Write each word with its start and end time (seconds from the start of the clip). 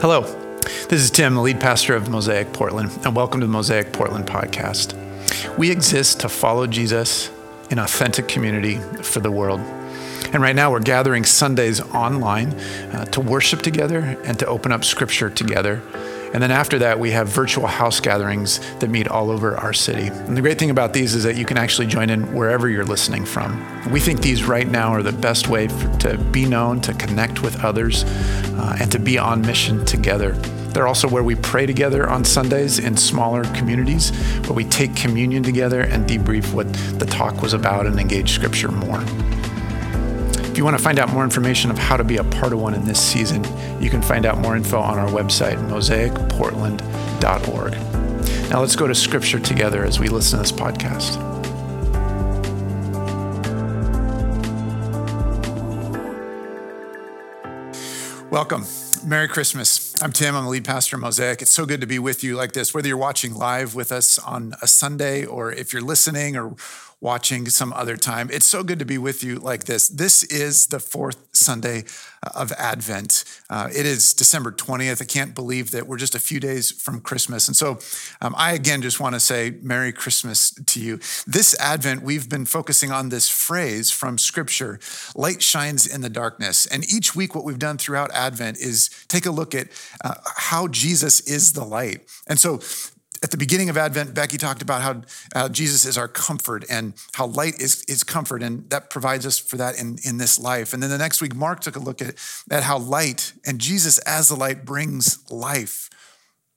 Hello, 0.00 0.22
this 0.88 1.02
is 1.02 1.10
Tim, 1.10 1.34
the 1.34 1.42
lead 1.42 1.60
pastor 1.60 1.94
of 1.94 2.08
Mosaic 2.08 2.54
Portland, 2.54 2.90
and 3.04 3.14
welcome 3.14 3.38
to 3.40 3.46
the 3.46 3.52
Mosaic 3.52 3.92
Portland 3.92 4.26
podcast. 4.26 4.96
We 5.58 5.70
exist 5.70 6.20
to 6.20 6.30
follow 6.30 6.66
Jesus 6.66 7.30
in 7.68 7.78
authentic 7.78 8.26
community 8.26 8.76
for 9.02 9.20
the 9.20 9.30
world. 9.30 9.60
And 10.32 10.40
right 10.40 10.56
now, 10.56 10.70
we're 10.70 10.80
gathering 10.80 11.24
Sundays 11.24 11.82
online 11.82 12.54
uh, 12.94 13.04
to 13.04 13.20
worship 13.20 13.60
together 13.60 14.18
and 14.24 14.38
to 14.38 14.46
open 14.46 14.72
up 14.72 14.84
scripture 14.84 15.28
together. 15.28 15.82
And 16.32 16.40
then 16.42 16.52
after 16.52 16.78
that, 16.78 16.98
we 16.98 17.10
have 17.10 17.28
virtual 17.28 17.66
house 17.66 17.98
gatherings 17.98 18.60
that 18.78 18.88
meet 18.88 19.08
all 19.08 19.30
over 19.30 19.56
our 19.56 19.72
city. 19.72 20.06
And 20.06 20.36
the 20.36 20.40
great 20.40 20.58
thing 20.58 20.70
about 20.70 20.92
these 20.92 21.14
is 21.14 21.24
that 21.24 21.36
you 21.36 21.44
can 21.44 21.56
actually 21.56 21.88
join 21.88 22.08
in 22.08 22.32
wherever 22.34 22.68
you're 22.68 22.84
listening 22.84 23.24
from. 23.24 23.60
We 23.90 23.98
think 23.98 24.20
these 24.20 24.44
right 24.44 24.68
now 24.68 24.92
are 24.92 25.02
the 25.02 25.12
best 25.12 25.48
way 25.48 25.66
for, 25.66 25.88
to 25.98 26.18
be 26.18 26.46
known, 26.46 26.80
to 26.82 26.94
connect 26.94 27.42
with 27.42 27.64
others, 27.64 28.04
uh, 28.04 28.76
and 28.80 28.92
to 28.92 29.00
be 29.00 29.18
on 29.18 29.40
mission 29.42 29.84
together. 29.84 30.32
They're 30.72 30.86
also 30.86 31.08
where 31.08 31.24
we 31.24 31.34
pray 31.34 31.66
together 31.66 32.08
on 32.08 32.24
Sundays 32.24 32.78
in 32.78 32.96
smaller 32.96 33.42
communities, 33.54 34.10
where 34.42 34.52
we 34.52 34.64
take 34.64 34.94
communion 34.94 35.42
together 35.42 35.80
and 35.80 36.08
debrief 36.08 36.52
what 36.52 36.72
the 37.00 37.06
talk 37.06 37.42
was 37.42 37.54
about 37.54 37.86
and 37.86 37.98
engage 37.98 38.30
scripture 38.30 38.70
more. 38.70 39.02
If 40.50 40.58
you 40.58 40.64
want 40.64 40.76
to 40.76 40.82
find 40.82 40.98
out 40.98 41.12
more 41.12 41.22
information 41.22 41.70
of 41.70 41.78
how 41.78 41.96
to 41.96 42.02
be 42.02 42.16
a 42.16 42.24
part 42.24 42.52
of 42.52 42.60
one 42.60 42.74
in 42.74 42.84
this 42.84 43.00
season, 43.00 43.44
you 43.80 43.88
can 43.88 44.02
find 44.02 44.26
out 44.26 44.38
more 44.38 44.56
info 44.56 44.80
on 44.80 44.98
our 44.98 45.08
website, 45.08 45.56
mosaicportland.org. 45.70 48.50
Now 48.50 48.60
let's 48.60 48.74
go 48.74 48.88
to 48.88 48.94
scripture 48.94 49.38
together 49.38 49.84
as 49.84 50.00
we 50.00 50.08
listen 50.08 50.38
to 50.38 50.42
this 50.42 50.50
podcast. 50.50 51.18
Welcome. 58.32 58.66
Merry 59.04 59.28
Christmas. 59.28 59.94
I'm 60.02 60.12
Tim. 60.12 60.34
I'm 60.34 60.44
the 60.44 60.50
lead 60.50 60.64
pastor 60.64 60.96
of 60.96 61.02
Mosaic. 61.02 61.42
It's 61.42 61.52
so 61.52 61.64
good 61.64 61.80
to 61.80 61.86
be 61.86 62.00
with 62.00 62.24
you 62.24 62.34
like 62.34 62.52
this, 62.52 62.74
whether 62.74 62.88
you're 62.88 62.96
watching 62.96 63.34
live 63.34 63.76
with 63.76 63.92
us 63.92 64.18
on 64.18 64.54
a 64.60 64.66
Sunday 64.66 65.24
or 65.24 65.52
if 65.52 65.72
you're 65.72 65.80
listening 65.80 66.36
or 66.36 66.56
watching 67.00 67.48
some 67.48 67.72
other 67.72 67.96
time. 67.96 68.28
It's 68.30 68.46
so 68.46 68.62
good 68.62 68.78
to 68.78 68.84
be 68.84 68.98
with 68.98 69.24
you 69.24 69.36
like 69.36 69.64
this. 69.64 69.88
This 69.88 70.22
is 70.24 70.66
the 70.66 70.78
fourth 70.78 71.28
Sunday 71.32 71.84
of 72.34 72.52
Advent. 72.52 73.24
Uh, 73.48 73.68
it 73.74 73.86
is 73.86 74.12
December 74.12 74.52
20th. 74.52 75.00
I 75.00 75.06
can't 75.06 75.34
believe 75.34 75.70
that 75.70 75.86
we're 75.86 75.96
just 75.96 76.14
a 76.14 76.18
few 76.18 76.38
days 76.38 76.70
from 76.70 77.00
Christmas. 77.00 77.48
And 77.48 77.56
so 77.56 77.78
um, 78.20 78.34
I 78.36 78.52
again 78.52 78.82
just 78.82 79.00
want 79.00 79.14
to 79.14 79.20
say 79.20 79.54
Merry 79.62 79.92
Christmas 79.92 80.50
to 80.50 80.80
you. 80.80 80.98
This 81.26 81.58
Advent, 81.58 82.02
we've 82.02 82.28
been 82.28 82.44
focusing 82.44 82.92
on 82.92 83.08
this 83.08 83.28
phrase 83.28 83.90
from 83.90 84.18
Scripture 84.18 84.78
light 85.14 85.42
shines 85.42 85.86
in 85.86 86.02
the 86.02 86.10
darkness. 86.10 86.66
And 86.66 86.84
each 86.92 87.16
week, 87.16 87.34
what 87.34 87.44
we've 87.44 87.58
done 87.58 87.78
throughout 87.78 88.10
Advent 88.12 88.58
is 88.58 88.90
take 89.08 89.24
a 89.24 89.30
look 89.30 89.54
at 89.54 89.68
uh, 90.04 90.14
how 90.36 90.68
Jesus 90.68 91.20
is 91.20 91.54
the 91.54 91.64
light. 91.64 92.02
And 92.26 92.38
so 92.38 92.60
at 93.22 93.30
the 93.30 93.36
beginning 93.36 93.68
of 93.68 93.76
Advent, 93.76 94.14
Becky 94.14 94.38
talked 94.38 94.62
about 94.62 94.80
how 94.80 95.02
uh, 95.34 95.48
Jesus 95.48 95.84
is 95.84 95.98
our 95.98 96.08
comfort 96.08 96.64
and 96.70 96.94
how 97.12 97.26
light 97.26 97.60
is, 97.60 97.84
is 97.84 98.02
comfort, 98.02 98.42
and 98.42 98.68
that 98.70 98.88
provides 98.88 99.26
us 99.26 99.38
for 99.38 99.56
that 99.58 99.78
in, 99.78 99.98
in 100.04 100.16
this 100.16 100.38
life. 100.38 100.72
And 100.72 100.82
then 100.82 100.88
the 100.88 100.98
next 100.98 101.20
week, 101.20 101.34
Mark 101.34 101.60
took 101.60 101.76
a 101.76 101.80
look 101.80 102.00
at, 102.00 102.14
at 102.50 102.62
how 102.62 102.78
light 102.78 103.34
and 103.44 103.58
Jesus 103.58 103.98
as 103.98 104.28
the 104.28 104.36
light 104.36 104.64
brings 104.64 105.30
life. 105.30 105.90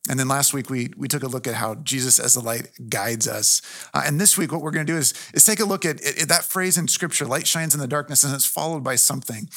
And 0.09 0.19
then 0.19 0.27
last 0.27 0.53
week, 0.53 0.69
we, 0.69 0.91
we 0.97 1.07
took 1.07 1.23
a 1.23 1.27
look 1.27 1.47
at 1.47 1.53
how 1.55 1.75
Jesus 1.75 2.19
as 2.19 2.33
the 2.33 2.41
light 2.41 2.69
guides 2.89 3.25
us. 3.25 3.61
Uh, 3.93 4.03
and 4.05 4.19
this 4.19 4.37
week, 4.37 4.51
what 4.51 4.61
we're 4.61 4.71
going 4.71 4.85
to 4.85 4.91
do 4.91 4.97
is, 4.97 5.13
is 5.33 5.45
take 5.45 5.61
a 5.61 5.65
look 5.65 5.85
at, 5.85 6.01
at, 6.05 6.27
that 6.27 6.43
phrase 6.43 6.77
in 6.77 6.89
scripture 6.89 7.25
light 7.25 7.47
shines 7.47 7.73
in 7.73 7.79
the 7.79 7.87
darkness, 7.87 8.23
and 8.23 8.35
it's 8.35 8.45
followed 8.45 8.83
by 8.83 8.95
something. 8.95 9.49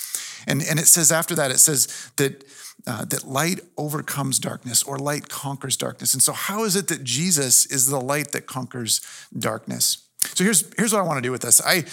And, 0.46 0.62
and 0.62 0.78
it 0.78 0.86
says 0.86 1.10
after 1.10 1.34
that, 1.34 1.50
it 1.50 1.58
says 1.58 2.10
that 2.16 2.44
uh, 2.86 3.04
that 3.06 3.26
light 3.26 3.60
overcomes 3.76 4.38
darkness 4.38 4.84
or 4.84 4.98
light 4.98 5.28
conquers 5.28 5.76
darkness. 5.76 6.14
And 6.14 6.22
so, 6.22 6.32
how 6.32 6.62
is 6.62 6.76
it 6.76 6.86
that 6.88 7.02
Jesus 7.02 7.66
is 7.66 7.88
the 7.88 8.00
light 8.00 8.30
that 8.30 8.46
conquers 8.46 9.00
darkness? 9.36 10.05
So 10.34 10.44
here's, 10.44 10.64
here's 10.76 10.92
what 10.92 11.00
I 11.00 11.04
want 11.04 11.18
to 11.18 11.22
do 11.22 11.32
with 11.32 11.42
this. 11.42 11.60
I, 11.64 11.84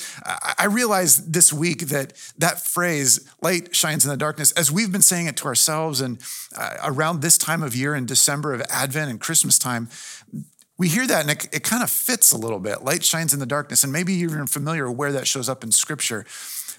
I 0.57 0.65
realized 0.65 1.33
this 1.33 1.51
week 1.53 1.87
that 1.87 2.13
that 2.37 2.65
phrase, 2.65 3.29
light 3.41 3.75
shines 3.75 4.05
in 4.05 4.11
the 4.11 4.17
darkness, 4.17 4.51
as 4.53 4.71
we've 4.71 4.91
been 4.91 5.01
saying 5.01 5.27
it 5.27 5.37
to 5.37 5.45
ourselves 5.45 6.01
and 6.01 6.19
uh, 6.57 6.77
around 6.83 7.21
this 7.21 7.37
time 7.37 7.63
of 7.63 7.75
year 7.75 7.95
in 7.95 8.05
December 8.05 8.53
of 8.53 8.61
Advent 8.69 9.09
and 9.09 9.19
Christmas 9.19 9.57
time, 9.59 9.89
we 10.77 10.89
hear 10.89 11.05
that 11.07 11.21
and 11.21 11.31
it, 11.31 11.47
it 11.53 11.63
kind 11.63 11.83
of 11.83 11.89
fits 11.89 12.31
a 12.31 12.37
little 12.37 12.59
bit. 12.59 12.83
Light 12.83 13.03
shines 13.03 13.33
in 13.33 13.39
the 13.39 13.45
darkness. 13.45 13.83
And 13.83 13.93
maybe 13.93 14.13
you're 14.13 14.31
even 14.31 14.47
familiar 14.47 14.91
where 14.91 15.11
that 15.11 15.27
shows 15.27 15.47
up 15.47 15.63
in 15.63 15.71
scripture. 15.71 16.25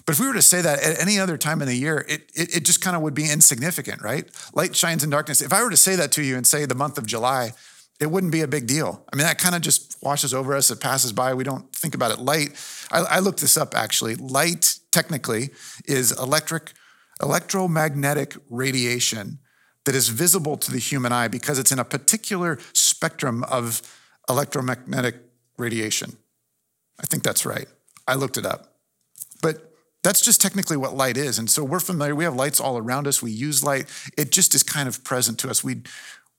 But 0.05 0.13
if 0.13 0.19
we 0.19 0.27
were 0.27 0.33
to 0.33 0.41
say 0.41 0.61
that 0.61 0.83
at 0.83 1.01
any 1.01 1.19
other 1.19 1.37
time 1.37 1.61
in 1.61 1.67
the 1.67 1.75
year, 1.75 2.05
it, 2.07 2.29
it, 2.35 2.57
it 2.57 2.65
just 2.65 2.81
kind 2.81 2.95
of 2.95 3.01
would 3.01 3.15
be 3.15 3.31
insignificant, 3.31 4.03
right? 4.03 4.29
Light 4.53 4.75
shines 4.75 5.03
in 5.03 5.09
darkness. 5.09 5.41
If 5.41 5.51
I 5.51 5.63
were 5.63 5.71
to 5.71 5.77
say 5.77 5.95
that 5.95 6.11
to 6.13 6.23
you 6.23 6.37
and 6.37 6.45
say 6.45 6.65
the 6.65 6.75
month 6.75 6.97
of 6.97 7.07
July, 7.07 7.53
it 7.99 8.11
wouldn't 8.11 8.31
be 8.31 8.41
a 8.41 8.47
big 8.47 8.67
deal. 8.67 9.03
I 9.11 9.15
mean, 9.15 9.25
that 9.25 9.37
kind 9.37 9.55
of 9.55 9.61
just 9.61 9.97
washes 10.01 10.33
over 10.33 10.53
us. 10.55 10.69
It 10.69 10.81
passes 10.81 11.13
by. 11.13 11.33
We 11.33 11.43
don't 11.43 11.71
think 11.73 11.95
about 11.95 12.11
it. 12.11 12.19
Light, 12.19 12.49
I, 12.91 12.99
I 12.99 13.19
looked 13.19 13.41
this 13.41 13.57
up 13.57 13.75
actually. 13.75 14.15
Light, 14.15 14.79
technically, 14.91 15.51
is 15.85 16.11
electric, 16.11 16.73
electromagnetic 17.21 18.35
radiation 18.49 19.39
that 19.85 19.95
is 19.95 20.09
visible 20.09 20.57
to 20.57 20.71
the 20.71 20.79
human 20.79 21.11
eye 21.11 21.27
because 21.27 21.57
it's 21.57 21.71
in 21.71 21.79
a 21.79 21.85
particular 21.85 22.59
spectrum 22.73 23.43
of 23.45 23.81
electromagnetic 24.27 25.15
radiation. 25.57 26.17
I 26.99 27.05
think 27.05 27.23
that's 27.23 27.45
right. 27.45 27.67
I 28.07 28.15
looked 28.15 28.37
it 28.37 28.45
up. 28.45 28.75
But 29.41 29.71
that's 30.03 30.21
just 30.21 30.41
technically 30.41 30.77
what 30.77 30.95
light 30.95 31.17
is. 31.17 31.39
And 31.39 31.49
so 31.49 31.63
we're 31.63 31.79
familiar. 31.79 32.15
We 32.15 32.23
have 32.25 32.35
lights 32.35 32.59
all 32.59 32.77
around 32.77 33.07
us. 33.07 33.21
We 33.21 33.31
use 33.31 33.63
light. 33.63 33.85
It 34.17 34.31
just 34.31 34.53
is 34.53 34.63
kind 34.63 34.87
of 34.87 35.03
present 35.03 35.39
to 35.39 35.49
us. 35.49 35.63
We, 35.63 35.81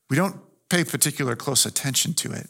we 0.09 0.17
don't 0.17 0.37
pay 0.69 0.85
particular 0.85 1.37
close 1.37 1.67
attention 1.67 2.15
to 2.15 2.33
it. 2.33 2.49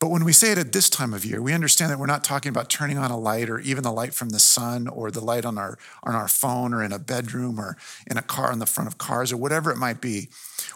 But 0.00 0.10
when 0.10 0.24
we 0.24 0.32
say 0.32 0.52
it 0.52 0.58
at 0.58 0.72
this 0.72 0.88
time 0.88 1.12
of 1.12 1.24
year, 1.24 1.42
we 1.42 1.52
understand 1.52 1.90
that 1.90 1.98
we're 1.98 2.06
not 2.06 2.22
talking 2.22 2.50
about 2.50 2.70
turning 2.70 2.98
on 2.98 3.10
a 3.10 3.18
light 3.18 3.50
or 3.50 3.58
even 3.58 3.82
the 3.82 3.90
light 3.90 4.14
from 4.14 4.28
the 4.28 4.38
sun 4.38 4.86
or 4.86 5.10
the 5.10 5.20
light 5.20 5.44
on 5.44 5.58
our, 5.58 5.76
on 6.04 6.14
our 6.14 6.28
phone 6.28 6.72
or 6.72 6.84
in 6.84 6.92
a 6.92 7.00
bedroom 7.00 7.58
or 7.58 7.76
in 8.08 8.16
a 8.16 8.22
car 8.22 8.52
in 8.52 8.60
the 8.60 8.66
front 8.66 8.86
of 8.86 8.96
cars 8.96 9.32
or 9.32 9.36
whatever 9.36 9.72
it 9.72 9.76
might 9.76 10.00
be. 10.00 10.28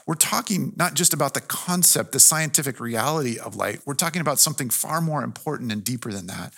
We're 0.08 0.14
talking 0.14 0.72
not 0.76 0.94
just 0.94 1.14
about 1.14 1.34
the 1.34 1.40
concept, 1.40 2.10
the 2.10 2.18
scientific 2.18 2.80
reality 2.80 3.38
of 3.38 3.54
light. 3.54 3.82
We're 3.86 3.94
talking 3.94 4.20
about 4.20 4.40
something 4.40 4.70
far 4.70 5.00
more 5.00 5.22
important 5.22 5.70
and 5.70 5.84
deeper 5.84 6.10
than 6.10 6.26
that 6.26 6.52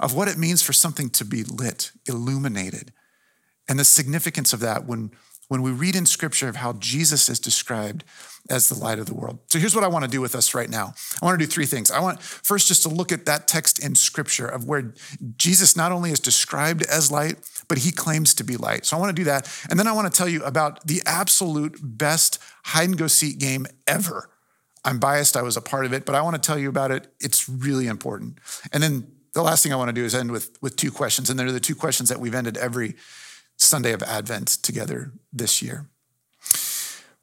of 0.00 0.14
what 0.14 0.26
it 0.26 0.38
means 0.38 0.62
for 0.62 0.72
something 0.72 1.10
to 1.10 1.24
be 1.24 1.44
lit, 1.44 1.92
illuminated, 2.08 2.92
and 3.68 3.78
the 3.78 3.84
significance 3.84 4.52
of 4.52 4.58
that 4.60 4.84
when, 4.84 5.12
when 5.50 5.62
we 5.62 5.72
read 5.72 5.96
in 5.96 6.06
scripture 6.06 6.48
of 6.48 6.54
how 6.54 6.74
Jesus 6.74 7.28
is 7.28 7.40
described 7.40 8.04
as 8.48 8.68
the 8.68 8.74
light 8.76 9.00
of 9.00 9.06
the 9.06 9.14
world. 9.14 9.40
So 9.48 9.58
here's 9.58 9.74
what 9.74 9.82
I 9.82 9.88
want 9.88 10.04
to 10.04 10.10
do 10.10 10.20
with 10.20 10.36
us 10.36 10.54
right 10.54 10.70
now. 10.70 10.94
I 11.20 11.24
want 11.24 11.40
to 11.40 11.44
do 11.44 11.50
three 11.50 11.66
things. 11.66 11.90
I 11.90 11.98
want 11.98 12.22
first 12.22 12.68
just 12.68 12.84
to 12.84 12.88
look 12.88 13.10
at 13.10 13.26
that 13.26 13.48
text 13.48 13.84
in 13.84 13.96
scripture 13.96 14.46
of 14.46 14.68
where 14.68 14.94
Jesus 15.36 15.76
not 15.76 15.90
only 15.90 16.12
is 16.12 16.20
described 16.20 16.84
as 16.86 17.10
light, 17.10 17.34
but 17.66 17.78
he 17.78 17.90
claims 17.90 18.32
to 18.34 18.44
be 18.44 18.56
light. 18.56 18.86
So 18.86 18.96
I 18.96 19.00
want 19.00 19.10
to 19.10 19.20
do 19.20 19.24
that. 19.24 19.52
And 19.68 19.76
then 19.76 19.88
I 19.88 19.92
want 19.92 20.12
to 20.12 20.16
tell 20.16 20.28
you 20.28 20.44
about 20.44 20.86
the 20.86 21.02
absolute 21.04 21.80
best 21.82 22.38
hide 22.66 22.90
and 22.90 22.96
go 22.96 23.08
seek 23.08 23.40
game 23.40 23.66
ever. 23.88 24.30
I'm 24.84 25.00
biased, 25.00 25.36
I 25.36 25.42
was 25.42 25.56
a 25.56 25.60
part 25.60 25.84
of 25.84 25.92
it, 25.92 26.06
but 26.06 26.14
I 26.14 26.22
want 26.22 26.40
to 26.40 26.46
tell 26.46 26.60
you 26.60 26.68
about 26.68 26.92
it. 26.92 27.08
It's 27.18 27.48
really 27.48 27.88
important. 27.88 28.38
And 28.72 28.80
then 28.80 29.10
the 29.32 29.42
last 29.42 29.64
thing 29.64 29.72
I 29.72 29.76
want 29.76 29.88
to 29.88 29.92
do 29.92 30.04
is 30.04 30.14
end 30.14 30.30
with, 30.30 30.56
with 30.62 30.76
two 30.76 30.92
questions. 30.92 31.28
And 31.28 31.36
they're 31.36 31.50
the 31.50 31.58
two 31.58 31.74
questions 31.74 32.08
that 32.08 32.20
we've 32.20 32.36
ended 32.36 32.56
every 32.56 32.94
Sunday 33.60 33.92
of 33.92 34.02
Advent 34.02 34.48
together 34.48 35.12
this 35.32 35.62
year. 35.62 35.86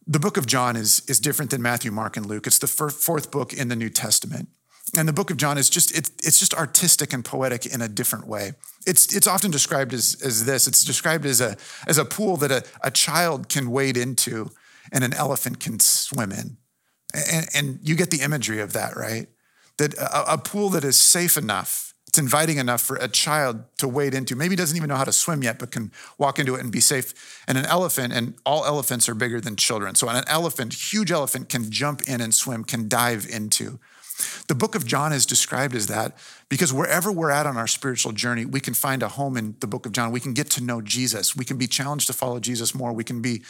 The 0.05 0.19
book 0.19 0.37
of 0.37 0.45
John 0.45 0.77
is, 0.77 1.01
is 1.09 1.19
different 1.19 1.51
than 1.51 1.61
Matthew, 1.61 1.91
Mark, 1.91 2.15
and 2.15 2.25
Luke. 2.25 2.47
It's 2.47 2.59
the 2.59 2.67
fourth 2.67 3.31
book 3.31 3.53
in 3.53 3.67
the 3.67 3.75
New 3.75 3.89
Testament. 3.89 4.47
And 4.95 5.07
the 5.07 5.13
book 5.13 5.31
of 5.31 5.35
John 5.35 5.57
is 5.57 5.69
just, 5.69 5.91
it, 5.97 6.09
it's 6.23 6.39
just 6.39 6.53
artistic 6.53 7.11
and 7.11 7.25
poetic 7.25 7.65
in 7.65 7.81
a 7.81 7.89
different 7.89 8.25
way. 8.25 8.53
It's, 8.85 9.13
it's 9.13 9.27
often 9.27 9.51
described 9.51 9.93
as, 9.93 10.15
as 10.23 10.45
this. 10.45 10.65
It's 10.65 10.85
described 10.85 11.25
as 11.25 11.41
a, 11.41 11.57
as 11.87 11.97
a 11.97 12.05
pool 12.05 12.37
that 12.37 12.51
a, 12.51 12.63
a 12.81 12.91
child 12.91 13.49
can 13.49 13.69
wade 13.69 13.97
into 13.97 14.51
and 14.93 15.03
an 15.03 15.13
elephant 15.13 15.59
can 15.59 15.79
swim 15.79 16.31
in. 16.31 16.55
And, 17.13 17.47
and 17.53 17.79
you 17.81 17.95
get 17.95 18.11
the 18.11 18.21
imagery 18.21 18.61
of 18.61 18.71
that, 18.73 18.95
right? 18.95 19.27
That 19.77 19.93
a, 19.95 20.33
a 20.33 20.37
pool 20.37 20.69
that 20.69 20.85
is 20.85 20.95
safe 20.95 21.35
enough 21.35 21.86
it's 22.17 22.23
inviting 22.23 22.57
enough 22.57 22.81
for 22.81 22.95
a 22.95 23.07
child 23.07 23.63
to 23.77 23.87
wade 23.87 24.15
into. 24.15 24.35
Maybe 24.35 24.55
doesn't 24.55 24.75
even 24.75 24.89
know 24.89 24.95
how 24.95 25.03
to 25.03 25.11
swim 25.11 25.43
yet, 25.43 25.59
but 25.59 25.69
can 25.69 25.91
walk 26.17 26.39
into 26.39 26.55
it 26.55 26.61
and 26.61 26.71
be 26.71 26.79
safe. 26.79 27.43
And 27.47 27.59
an 27.59 27.65
elephant, 27.65 28.11
and 28.11 28.33
all 28.43 28.65
elephants 28.65 29.07
are 29.07 29.13
bigger 29.13 29.39
than 29.39 29.55
children. 29.55 29.93
So 29.93 30.09
an 30.09 30.23
elephant, 30.25 30.91
huge 30.91 31.11
elephant, 31.11 31.47
can 31.47 31.69
jump 31.69 32.01
in 32.07 32.19
and 32.19 32.33
swim, 32.33 32.63
can 32.63 32.87
dive 32.87 33.27
into. 33.29 33.77
The 34.47 34.55
book 34.55 34.73
of 34.73 34.83
John 34.83 35.13
is 35.13 35.27
described 35.27 35.75
as 35.75 35.85
that 35.87 36.17
because 36.49 36.73
wherever 36.73 37.11
we're 37.11 37.29
at 37.29 37.45
on 37.45 37.55
our 37.55 37.67
spiritual 37.67 38.13
journey, 38.13 38.45
we 38.45 38.61
can 38.61 38.73
find 38.73 39.03
a 39.03 39.09
home 39.09 39.37
in 39.37 39.55
the 39.59 39.67
book 39.67 39.85
of 39.85 39.91
John. 39.91 40.11
We 40.11 40.19
can 40.19 40.33
get 40.33 40.49
to 40.51 40.63
know 40.63 40.81
Jesus. 40.81 41.35
We 41.35 41.45
can 41.45 41.57
be 41.57 41.67
challenged 41.67 42.07
to 42.07 42.13
follow 42.13 42.39
Jesus 42.39 42.73
more. 42.73 42.93
We 42.93 43.03
can 43.03 43.21
be 43.21 43.43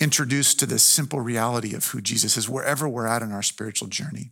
introduced 0.00 0.60
to 0.60 0.66
the 0.66 0.78
simple 0.78 1.20
reality 1.20 1.74
of 1.74 1.86
who 1.86 2.00
Jesus 2.00 2.36
is 2.36 2.48
wherever 2.48 2.88
we're 2.88 3.06
at 3.06 3.22
in 3.22 3.32
our 3.32 3.42
spiritual 3.42 3.88
journey. 3.88 4.30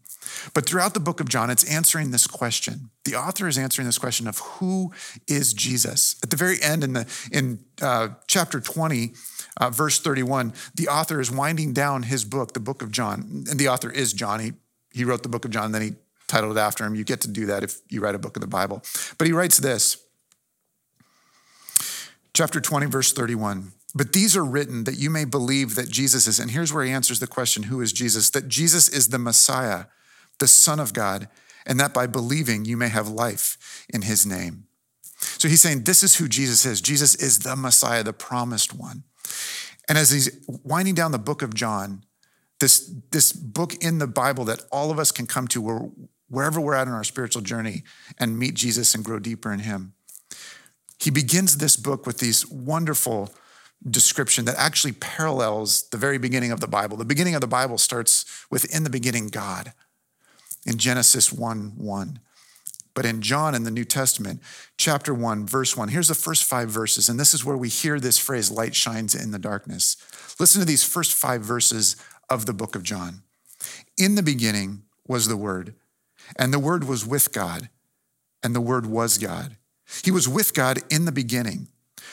But 0.55 0.67
throughout 0.67 0.95
the 0.95 1.01
book 1.01 1.21
of 1.21 1.29
John, 1.29 1.51
it's 1.51 1.65
answering 1.65 2.11
this 2.11 2.27
question 2.27 2.91
The 3.05 3.15
author 3.15 3.49
is 3.49 3.59
answering 3.59 3.87
this 3.87 3.99
question 3.99 4.27
of 4.27 4.39
who 4.39 4.93
is 5.27 5.53
Jesus. 5.53 6.17
At 6.23 6.31
the 6.31 6.37
very 6.37 6.63
end, 6.63 6.85
in 6.85 6.93
the 6.93 7.29
in 7.33 7.65
uh, 7.83 8.09
chapter 8.27 8.61
20, 8.61 9.15
uh, 9.59 9.71
verse 9.71 9.99
31, 10.01 10.53
the 10.75 10.89
author 10.89 11.21
is 11.21 11.31
winding 11.31 11.73
down 11.73 12.05
his 12.05 12.25
book, 12.25 12.53
the 12.53 12.61
book 12.61 12.83
of 12.83 12.91
John. 12.91 13.45
And 13.51 13.59
the 13.59 13.69
author 13.69 13.91
is 13.91 14.13
John. 14.13 14.41
He, 14.41 14.53
he 14.93 15.05
wrote 15.05 15.23
the 15.23 15.29
book 15.29 15.45
of 15.45 15.51
John, 15.51 15.73
then 15.73 15.83
he 15.83 15.93
titled 16.27 16.57
it 16.57 16.61
after 16.61 16.85
him. 16.85 16.95
You 16.95 17.05
get 17.05 17.21
to 17.23 17.29
do 17.29 17.47
that 17.47 17.63
if 17.63 17.81
you 17.89 18.01
write 18.01 18.15
a 18.15 18.19
book 18.19 18.37
of 18.37 18.41
the 18.41 18.49
Bible. 18.49 18.83
But 19.19 19.27
he 19.27 19.33
writes 19.33 19.59
this 19.59 19.97
chapter 22.35 22.61
20, 22.61 22.87
verse 22.87 23.13
31. 23.13 23.73
But 23.97 24.13
these 24.13 24.37
are 24.37 24.45
written 24.45 24.85
that 24.85 24.99
you 24.99 25.09
may 25.09 25.25
believe 25.25 25.75
that 25.75 25.89
Jesus 25.89 26.27
is, 26.27 26.39
and 26.39 26.51
here's 26.51 26.71
where 26.71 26.85
he 26.85 26.93
answers 26.93 27.19
the 27.19 27.27
question 27.27 27.65
who 27.65 27.81
is 27.81 27.95
Jesus? 27.95 28.29
That 28.29 28.47
Jesus 28.47 28.91
is 28.91 29.09
the 29.09 29.19
Messiah, 29.19 29.87
the 30.39 30.47
Son 30.47 30.79
of 30.79 30.93
God, 30.93 31.29
and 31.65 31.81
that 31.81 31.95
by 31.95 32.07
believing 32.07 32.67
you 32.67 32.77
may 32.77 32.91
have 32.91 33.09
life 33.09 33.87
in 33.89 34.03
his 34.03 34.27
name. 34.27 34.65
So 35.17 35.49
he's 35.49 35.63
saying 35.63 35.85
this 35.85 36.03
is 36.03 36.17
who 36.17 36.29
Jesus 36.29 36.67
is. 36.67 36.83
Jesus 36.83 37.15
is 37.15 37.39
the 37.39 37.57
Messiah, 37.57 38.03
the 38.03 38.13
promised 38.13 38.75
one. 38.75 39.05
And 39.89 39.97
as 39.97 40.11
he's 40.11 40.45
winding 40.47 40.95
down 40.95 41.13
the 41.13 41.19
book 41.19 41.41
of 41.41 41.55
John, 41.55 42.05
this, 42.61 42.93
this 43.13 43.33
book 43.33 43.83
in 43.83 43.97
the 43.97 44.07
Bible 44.07 44.45
that 44.45 44.61
all 44.71 44.91
of 44.91 44.99
us 44.99 45.11
can 45.11 45.27
come 45.27 45.49
to 45.49 45.63
where, 45.63 45.89
wherever 46.29 46.61
we're 46.61 46.75
at 46.75 46.87
in 46.87 46.93
our 46.93 47.05
spiritual 47.05 47.41
journey 47.41 47.83
and 48.19 48.39
meet 48.39 48.55
Jesus 48.55 48.95
and 48.95 49.03
grow 49.03 49.19
deeper 49.19 49.51
in 49.53 49.61
him. 49.61 49.95
He 50.99 51.11
begins 51.11 51.57
this 51.57 51.77
book 51.77 52.05
with 52.05 52.19
these 52.19 52.47
wonderful 52.47 53.33
description 53.89 54.45
that 54.47 54.57
actually 54.57 54.93
parallels 54.93 55.89
the 55.91 55.97
very 55.97 56.19
beginning 56.19 56.51
of 56.51 56.61
the 56.61 56.67
Bible. 56.67 56.97
The 56.97 57.05
beginning 57.05 57.35
of 57.35 57.41
the 57.41 57.47
Bible 57.47 57.79
starts 57.79 58.25
with 58.51 58.65
in 58.75 58.85
the 58.85 58.91
beginning 58.91 59.29
God 59.29 59.73
in 60.65 60.79
Genesis 60.79 61.33
1 61.33 61.75
1. 61.77 62.21
But 62.95 63.05
in 63.05 63.21
John 63.21 63.55
in 63.55 63.65
the 63.65 63.71
New 63.71 63.85
Testament, 63.85 64.41
chapter 64.79 65.13
1, 65.13 65.47
verse 65.47 65.77
1, 65.77 65.89
here's 65.89 66.09
the 66.09 66.15
first 66.15 66.45
five 66.45 66.71
verses. 66.71 67.11
And 67.11 67.21
this 67.21 67.35
is 67.35 67.45
where 67.45 67.57
we 67.57 67.69
hear 67.69 68.01
this 68.01 68.17
phrase, 68.17 68.51
light 68.51 68.75
shines 68.75 69.15
in 69.15 69.33
the 69.33 69.39
darkness. 69.39 69.99
Listen 70.41 70.61
to 70.61 70.67
these 70.67 70.83
first 70.83 71.13
five 71.13 71.43
verses 71.43 71.97
of 72.31 72.47
the 72.47 72.55
book 72.55 72.75
of 72.75 72.83
John. 72.83 73.21
In 73.99 74.15
the 74.15 74.23
beginning 74.23 74.85
was 75.07 75.29
the 75.29 75.37
Word, 75.37 75.75
and 76.39 76.55
the 76.55 76.59
Word 76.59 76.85
was 76.85 77.07
with 77.07 77.33
God, 77.33 77.69
and 78.43 78.55
the 78.55 78.63
Word 78.63 78.87
was 78.87 79.19
God. 79.19 79.59
He 80.03 80.11
was 80.11 80.27
with 80.27 80.55
God 80.55 80.79
in 80.91 81.05
the 81.05 81.13
beginning. 81.13 81.69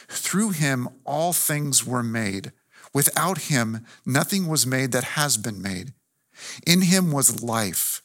Through 0.07 0.51
him, 0.51 0.89
all 1.05 1.33
things 1.33 1.85
were 1.85 2.03
made. 2.03 2.51
Without 2.94 3.44
him, 3.44 3.85
nothing 4.05 4.47
was 4.47 4.67
made 4.67 4.91
that 4.91 5.03
has 5.03 5.38
been 5.38 5.61
made. 5.61 5.94
In 6.65 6.81
him 6.81 7.11
was 7.11 7.41
life, 7.41 8.01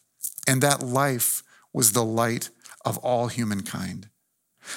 and 0.47 0.63
that 0.63 0.83
life 0.83 1.43
was 1.73 1.93
the 1.93 2.05
light 2.05 2.51
of 2.85 2.99
all 2.99 3.29
humankind. 3.29 4.09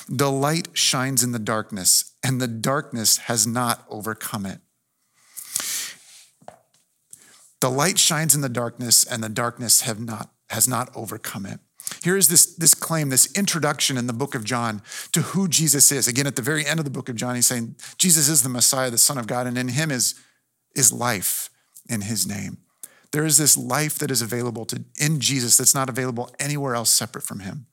The 0.08 0.32
light 0.32 0.70
shines 0.74 1.24
in 1.24 1.32
the 1.32 1.40
darkness, 1.40 2.14
and 2.24 2.42
the 2.42 2.48
darkness 2.48 3.18
has 3.18 3.46
not 3.46 3.86
overcome 3.90 4.46
it. 4.46 4.60
The 7.60 7.70
light 7.70 8.00
shines 8.00 8.34
in 8.34 8.42
the 8.42 8.50
darkness, 8.50 9.04
and 9.04 9.24
the 9.24 9.30
darkness 9.30 9.82
have 9.82 10.00
not, 10.00 10.32
has 10.50 10.68
not 10.68 10.90
overcome 10.96 11.46
it. 11.46 11.60
Here 12.04 12.18
is 12.18 12.30
this, 12.30 12.56
this 12.56 12.74
claim, 12.74 13.10
this 13.10 13.32
introduction 13.38 13.96
in 13.96 14.08
the 14.08 14.14
book 14.14 14.34
of 14.34 14.44
John 14.44 14.82
to 15.12 15.22
who 15.22 15.48
Jesus 15.48 15.92
is. 15.92 16.08
Again, 16.08 16.26
at 16.26 16.36
the 16.36 16.42
very 16.42 16.66
end 16.66 16.80
of 16.80 16.86
the 16.86 16.92
book 16.92 17.10
of 17.10 17.16
John, 17.16 17.36
he's 17.36 17.48
saying, 17.48 17.76
Jesus 17.98 18.28
is 18.28 18.42
the 18.42 18.50
Messiah, 18.50 18.90
the 18.90 18.98
Son 18.98 19.20
of 19.20 19.28
God, 19.28 19.46
and 19.46 19.58
in 19.58 19.68
him 19.68 19.92
is, 19.92 20.16
is 20.76 20.92
life 20.92 21.50
in 21.88 22.02
his 22.02 22.26
name. 22.26 22.58
There 23.12 23.26
is 23.26 23.38
this 23.38 23.56
life 23.56 24.00
that 24.00 24.10
is 24.10 24.22
available 24.22 24.66
to, 24.66 24.84
in 25.00 25.20
Jesus 25.20 25.58
that's 25.58 25.76
not 25.76 25.90
available 25.90 26.34
anywhere 26.40 26.76
else 26.76 26.90
separate 26.90 27.24
from 27.24 27.42
him. 27.42 27.68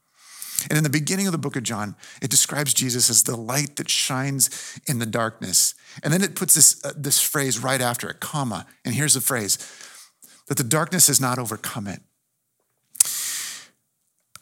And 0.69 0.77
in 0.77 0.83
the 0.83 0.91
beginning 0.91 1.27
of 1.27 1.33
the 1.33 1.39
book 1.39 1.57
of 1.57 1.63
John, 1.63 1.95
it 2.21 2.31
describes 2.31 2.75
Jesus 2.75 3.09
as 3.09 3.23
the 3.23 3.37
light 3.37 3.77
that 3.77 3.89
shines 3.89 4.81
in 4.87 4.99
the 4.99 5.07
darkness. 5.07 5.75
And 6.03 6.13
then 6.13 6.23
it 6.23 6.35
puts 6.35 6.55
this, 6.55 6.85
uh, 6.85 6.93
this 6.97 7.21
phrase 7.21 7.61
right 7.61 7.81
after 7.81 8.11
it, 8.11 8.19
comma. 8.19 8.67
And 8.85 8.95
here's 8.95 9.15
the 9.15 9.21
phrase 9.21 9.57
that 10.49 10.57
the 10.57 10.65
darkness 10.65 11.07
has 11.07 11.21
not 11.21 11.39
overcome 11.39 11.87
it. 11.87 12.01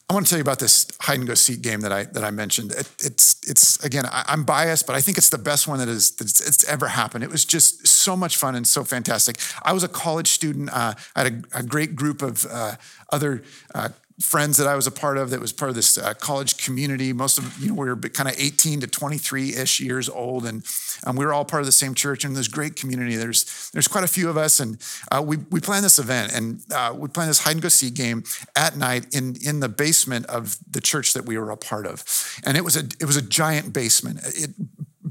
I 0.09 0.13
want 0.13 0.25
to 0.25 0.29
tell 0.29 0.37
you 0.37 0.41
about 0.41 0.59
this 0.59 0.87
hide 1.01 1.19
and 1.19 1.27
go 1.27 1.33
seek 1.33 1.61
game 1.61 1.81
that 1.81 1.91
I 1.91 2.05
that 2.05 2.23
I 2.23 2.31
mentioned. 2.31 2.71
It, 2.71 2.89
it's 2.99 3.41
it's 3.45 3.83
again 3.83 4.05
I, 4.05 4.23
am 4.29 4.45
biased, 4.45 4.87
but 4.87 4.95
I 4.95 5.01
think 5.01 5.17
it's 5.17 5.29
the 5.29 5.37
best 5.37 5.67
one 5.67 5.79
that 5.79 5.89
is 5.89 6.11
that's 6.11 6.39
it's 6.39 6.63
ever 6.63 6.87
happened. 6.87 7.25
It 7.25 7.29
was 7.29 7.43
just 7.43 7.85
so 7.85 8.15
much 8.15 8.37
fun 8.37 8.55
and 8.55 8.65
so 8.65 8.85
fantastic. 8.85 9.37
I 9.63 9.73
was 9.73 9.83
a 9.83 9.89
college 9.89 10.29
student. 10.29 10.69
Uh, 10.71 10.93
I 11.13 11.23
had 11.23 11.45
a, 11.53 11.59
a, 11.59 11.63
great 11.63 11.95
group 11.95 12.21
of 12.21 12.45
uh, 12.49 12.75
other 13.11 13.43
uh, 13.75 13.89
friends 14.19 14.57
that 14.57 14.67
I 14.67 14.75
was 14.75 14.87
a 14.87 14.91
part 14.91 15.17
of 15.17 15.29
that 15.29 15.39
was 15.39 15.53
part 15.53 15.69
of 15.69 15.75
this 15.75 15.97
uh, 15.97 16.13
college 16.15 16.57
community. 16.57 17.13
Most 17.13 17.37
of 17.37 17.57
you 17.59 17.69
know 17.69 17.75
we 17.75 17.87
were 17.87 17.95
kind 17.95 18.27
of 18.27 18.35
18 18.37 18.81
to 18.81 18.87
23 18.87 19.55
ish 19.55 19.79
years 19.79 20.09
old, 20.09 20.45
and 20.45 20.65
um, 21.05 21.15
we 21.15 21.25
were 21.25 21.33
all 21.33 21.45
part 21.45 21.61
of 21.61 21.67
the 21.67 21.71
same 21.71 21.93
church. 21.93 22.25
And 22.25 22.35
this 22.35 22.47
great 22.47 22.75
community. 22.75 23.15
There's 23.15 23.69
there's 23.71 23.87
quite 23.87 24.03
a 24.03 24.07
few 24.07 24.29
of 24.29 24.37
us, 24.37 24.59
and 24.59 24.77
uh, 25.11 25.21
we 25.25 25.37
we 25.51 25.59
planned 25.59 25.85
this 25.85 25.99
event, 25.99 26.33
and 26.33 26.61
uh, 26.73 26.93
we 26.95 27.07
planned 27.07 27.29
this 27.29 27.39
hide 27.39 27.51
and 27.51 27.61
go 27.61 27.69
seek 27.69 27.93
game 27.93 28.23
at 28.55 28.75
night 28.75 29.13
in 29.13 29.35
in 29.45 29.59
the 29.59 29.69
basement 29.69 30.25
of 30.25 30.57
the 30.69 30.81
church 30.81 31.13
that 31.13 31.25
we 31.25 31.37
were 31.37 31.51
a 31.51 31.57
part 31.57 31.85
of, 31.85 32.03
and 32.43 32.57
it 32.57 32.63
was 32.63 32.75
a 32.75 32.85
it 32.99 33.05
was 33.05 33.17
a 33.17 33.21
giant 33.21 33.71
basement. 33.71 34.19
It 34.23 34.51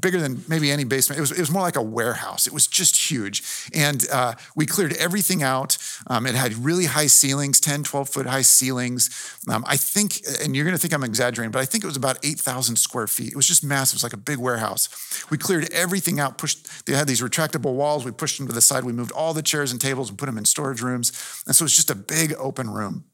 bigger 0.06 0.20
than 0.20 0.44
maybe 0.46 0.70
any 0.70 0.84
basement. 0.84 1.18
It 1.18 1.20
was, 1.20 1.32
it 1.32 1.40
was 1.40 1.50
more 1.50 1.62
like 1.62 1.74
a 1.74 1.82
warehouse. 1.82 2.46
It 2.46 2.52
was 2.52 2.68
just 2.68 3.10
huge. 3.10 3.42
And 3.74 4.06
uh, 4.12 4.34
we 4.54 4.64
cleared 4.64 4.92
everything 4.92 5.42
out. 5.42 5.78
Um, 6.06 6.26
it 6.26 6.36
had 6.36 6.54
really 6.54 6.84
high 6.84 7.08
ceilings, 7.08 7.58
10, 7.58 7.82
12 7.82 8.08
foot 8.08 8.26
high 8.26 8.42
ceilings. 8.42 9.10
Um, 9.50 9.64
I 9.66 9.76
think, 9.76 10.20
and 10.40 10.54
you're 10.54 10.64
going 10.64 10.76
to 10.76 10.80
think 10.80 10.94
I'm 10.94 11.02
exaggerating, 11.02 11.50
but 11.50 11.58
I 11.58 11.64
think 11.64 11.82
it 11.82 11.88
was 11.88 11.96
about 11.96 12.24
8,000 12.24 12.76
square 12.76 13.08
feet. 13.08 13.32
It 13.32 13.36
was 13.36 13.48
just 13.48 13.64
massive. 13.64 13.96
It 13.96 13.98
was 13.98 14.02
like 14.04 14.12
a 14.12 14.16
big 14.16 14.38
warehouse. 14.38 14.88
We 15.28 15.38
cleared 15.38 15.72
everything 15.72 16.20
out, 16.20 16.38
pushed, 16.38 16.86
they 16.86 16.92
had 16.92 17.08
these 17.08 17.20
retractable 17.20 17.74
walls. 17.74 18.04
We 18.04 18.12
pushed 18.12 18.38
them 18.38 18.46
to 18.46 18.52
the 18.52 18.60
side. 18.60 18.84
We 18.84 18.92
moved 18.92 19.10
all 19.10 19.34
the 19.34 19.42
chairs 19.42 19.72
and 19.72 19.80
tables 19.80 20.08
and 20.08 20.16
put 20.16 20.26
them 20.26 20.38
in 20.38 20.44
storage 20.44 20.82
rooms. 20.82 21.10
And 21.48 21.56
so 21.56 21.64
it's 21.64 21.74
just 21.74 21.90
a 21.90 21.96
big 21.96 22.32
open 22.38 22.70
room. 22.70 23.06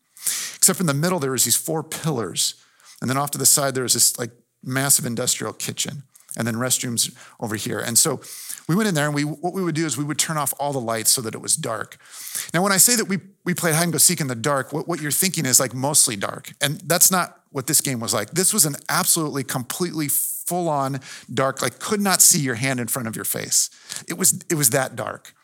Except 0.57 0.79
in 0.79 0.87
the 0.87 0.93
middle, 0.93 1.21
there 1.21 1.31
was 1.31 1.45
these 1.45 1.57
four 1.57 1.83
pillars. 1.83 2.63
And 3.01 3.09
then 3.09 3.17
off 3.17 3.31
to 3.31 3.39
the 3.39 3.47
side, 3.47 3.75
there 3.75 3.83
was 3.83 3.95
this 3.95 4.19
like 4.19 4.31
massive 4.63 5.07
industrial 5.07 5.55
kitchen 5.55 6.03
and 6.37 6.47
then 6.47 6.55
restrooms 6.55 7.15
over 7.41 7.57
here. 7.57 7.79
And 7.79 7.99
so 7.99 8.21
we 8.69 8.77
went 8.77 8.89
in 8.89 8.95
there 8.95 9.07
and 9.07 9.15
we 9.15 9.23
what 9.25 9.53
we 9.53 9.63
would 9.63 9.75
do 9.75 9.87
is 9.87 9.97
we 9.97 10.05
would 10.05 10.19
turn 10.19 10.37
off 10.37 10.55
all 10.59 10.73
the 10.73 10.81
lights 10.81 11.11
so 11.11 11.21
that 11.23 11.35
it 11.35 11.41
was 11.41 11.57
dark. 11.57 11.99
Now, 12.55 12.63
when 12.63 12.73
I 12.73 12.77
say 12.77 12.97
that 12.97 13.07
we 13.07 13.19
we 13.45 13.55
played 13.55 13.75
hide 13.75 13.85
and 13.85 13.93
go 13.93 13.99
seek 13.99 14.21
in 14.21 14.29
the 14.29 14.35
dark, 14.35 14.73
what, 14.73 14.87
what 14.87 15.01
you're 15.01 15.11
thinking 15.11 15.47
is 15.47 15.59
like 15.59 15.75
mostly 15.75 16.17
dark. 16.17 16.53
And 16.61 16.81
that's 16.83 17.11
not 17.11 17.41
what 17.51 17.67
this 17.67 17.81
game 17.81 18.01
was 18.01 18.15
like. 18.15 18.31
This 18.31 18.53
was 18.53 18.65
an 18.65 18.77
absolutely 18.89 19.45
completely 19.45 20.09
full 20.09 20.69
on 20.69 21.01
dark, 21.33 21.63
like 21.63 21.79
could 21.79 22.01
not 22.01 22.21
see 22.21 22.41
your 22.41 22.57
hand 22.57 22.81
in 22.81 22.89
front 22.89 23.09
of 23.09 23.17
your 23.17 23.25
face. 23.25 23.71
It 24.09 24.15
was 24.15 24.41
it 24.49 24.55
was 24.55 24.71
that 24.71 24.97
dark. 24.97 25.35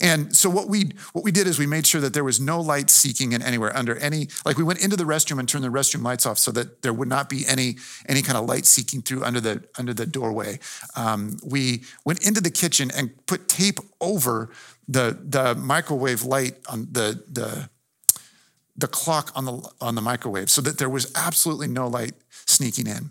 And 0.00 0.34
so 0.36 0.50
what 0.50 0.68
we 0.68 0.90
what 1.12 1.24
we 1.24 1.32
did 1.32 1.46
is 1.46 1.58
we 1.58 1.66
made 1.66 1.86
sure 1.86 2.00
that 2.00 2.14
there 2.14 2.24
was 2.24 2.40
no 2.40 2.60
light 2.60 2.90
seeking 2.90 3.32
in 3.32 3.42
anywhere 3.42 3.76
under 3.76 3.96
any 3.96 4.28
like 4.44 4.56
we 4.56 4.64
went 4.64 4.82
into 4.82 4.96
the 4.96 5.04
restroom 5.04 5.38
and 5.38 5.48
turned 5.48 5.64
the 5.64 5.68
restroom 5.68 6.02
lights 6.02 6.26
off 6.26 6.38
so 6.38 6.50
that 6.52 6.82
there 6.82 6.92
would 6.92 7.08
not 7.08 7.28
be 7.28 7.44
any 7.46 7.76
any 8.08 8.22
kind 8.22 8.38
of 8.38 8.46
light 8.46 8.66
seeking 8.66 9.02
through 9.02 9.24
under 9.24 9.40
the 9.40 9.64
under 9.78 9.94
the 9.94 10.06
doorway. 10.06 10.58
Um, 10.96 11.38
we 11.44 11.84
went 12.04 12.26
into 12.26 12.40
the 12.40 12.50
kitchen 12.50 12.90
and 12.96 13.10
put 13.26 13.48
tape 13.48 13.78
over 14.00 14.50
the 14.86 15.18
the 15.22 15.54
microwave 15.54 16.24
light 16.24 16.56
on 16.68 16.88
the 16.90 17.22
the 17.30 17.68
the 18.76 18.88
clock 18.88 19.32
on 19.34 19.44
the 19.44 19.70
on 19.80 19.94
the 19.94 20.00
microwave 20.00 20.50
so 20.50 20.60
that 20.62 20.78
there 20.78 20.88
was 20.88 21.12
absolutely 21.14 21.68
no 21.68 21.86
light 21.88 22.14
sneaking 22.46 22.86
in. 22.86 23.10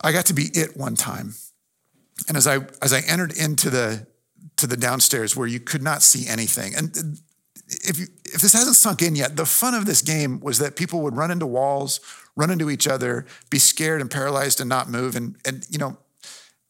I 0.00 0.12
got 0.12 0.26
to 0.26 0.34
be 0.34 0.50
it 0.54 0.76
one 0.76 0.94
time. 0.94 1.34
And 2.28 2.36
as 2.36 2.46
I 2.46 2.60
as 2.82 2.92
I 2.92 3.00
entered 3.00 3.36
into 3.36 3.70
the 3.70 4.06
to 4.56 4.66
the 4.66 4.76
downstairs 4.76 5.36
where 5.36 5.46
you 5.46 5.60
could 5.60 5.82
not 5.82 6.02
see 6.02 6.26
anything. 6.26 6.74
And 6.74 7.20
if 7.68 7.98
you, 7.98 8.06
if 8.24 8.40
this 8.40 8.52
hasn't 8.52 8.76
sunk 8.76 9.02
in 9.02 9.16
yet, 9.16 9.36
the 9.36 9.46
fun 9.46 9.74
of 9.74 9.86
this 9.86 10.02
game 10.02 10.40
was 10.40 10.58
that 10.58 10.76
people 10.76 11.02
would 11.02 11.16
run 11.16 11.30
into 11.30 11.46
walls, 11.46 12.00
run 12.36 12.50
into 12.50 12.70
each 12.70 12.86
other, 12.86 13.26
be 13.50 13.58
scared 13.58 14.00
and 14.00 14.10
paralyzed 14.10 14.60
and 14.60 14.68
not 14.68 14.88
move. 14.88 15.16
And 15.16 15.36
and 15.44 15.66
you 15.70 15.78
know, 15.78 15.98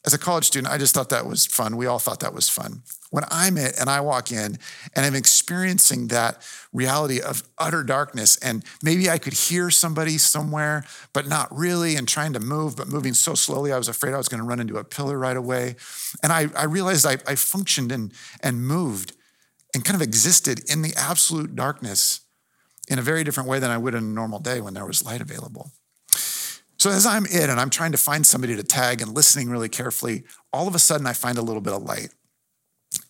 as 0.07 0.15
a 0.15 0.19
college 0.19 0.45
student, 0.45 0.73
I 0.73 0.79
just 0.79 0.95
thought 0.95 1.09
that 1.09 1.27
was 1.27 1.47
fun. 1.47 1.77
We 1.77 1.87
all 1.87 1.99
thought 1.99 2.21
that 2.21 2.33
was 2.33 2.49
fun. 2.49 2.83
When 3.11 3.25
I'm 3.29 3.59
it 3.59 3.75
and 3.79 3.91
I 3.91 4.01
walk 4.01 4.31
in 4.31 4.57
and 4.95 5.05
I'm 5.05 5.17
experiencing 5.17 6.09
that 6.09 6.47
reality 6.73 7.21
of 7.21 7.43
utter 7.59 7.83
darkness, 7.83 8.37
and 8.37 8.65
maybe 8.85 9.11
I 9.11 9.19
could 9.19 9.33
hear 9.33 9.69
somebody 9.69 10.17
somewhere, 10.19 10.85
but 11.13 11.27
not 11.27 11.49
really, 11.57 11.97
and 11.97 12.07
trying 12.07 12.35
to 12.35 12.41
move, 12.41 12.77
but 12.77 12.87
moving 12.87 13.15
so 13.15 13.35
slowly, 13.35 13.73
I 13.73 13.79
was 13.79 13.89
afraid 13.89 14.15
I 14.15 14.19
was 14.19 14.29
going 14.29 14.41
to 14.41 14.47
run 14.47 14.61
into 14.61 14.77
a 14.77 14.85
pillar 14.85 15.19
right 15.19 15.37
away. 15.37 15.75
And 16.23 16.33
I, 16.33 16.47
I 16.57 16.65
realized 16.65 17.05
I, 17.05 17.17
I 17.27 17.35
functioned 17.35 17.91
and, 17.91 18.13
and 18.41 18.65
moved 18.65 19.13
and 19.75 19.85
kind 19.85 19.97
of 19.97 20.03
existed 20.03 20.71
in 20.71 20.83
the 20.83 20.95
absolute 20.97 21.57
darkness 21.57 22.21
in 22.89 23.01
a 23.01 23.03
very 23.03 23.25
different 23.25 23.49
way 23.49 23.59
than 23.59 23.71
I 23.73 23.79
would 23.79 23.95
in 23.95 24.05
a 24.05 24.07
normal 24.07 24.39
day 24.39 24.61
when 24.61 24.75
there 24.75 24.87
was 24.87 25.05
light 25.05 25.21
available. 25.21 25.73
So 26.79 26.91
as 26.91 27.07
I'm 27.07 27.27
in 27.27 27.51
and 27.51 27.59
I'm 27.59 27.71
trying 27.71 27.93
to 27.93 27.99
find 27.99 28.27
somebody 28.27 28.55
to 28.57 28.63
tag 28.63 29.01
and 29.01 29.15
listening 29.15 29.51
really 29.51 29.69
carefully, 29.69 30.25
all 30.53 30.69
of 30.69 30.75
a 30.75 30.79
sudden 30.79 31.07
I 31.07 31.13
find 31.13 31.39
a 31.39 31.43
little 31.43 31.63
bit 31.63 31.73
of 31.73 31.83
light. 31.83 32.11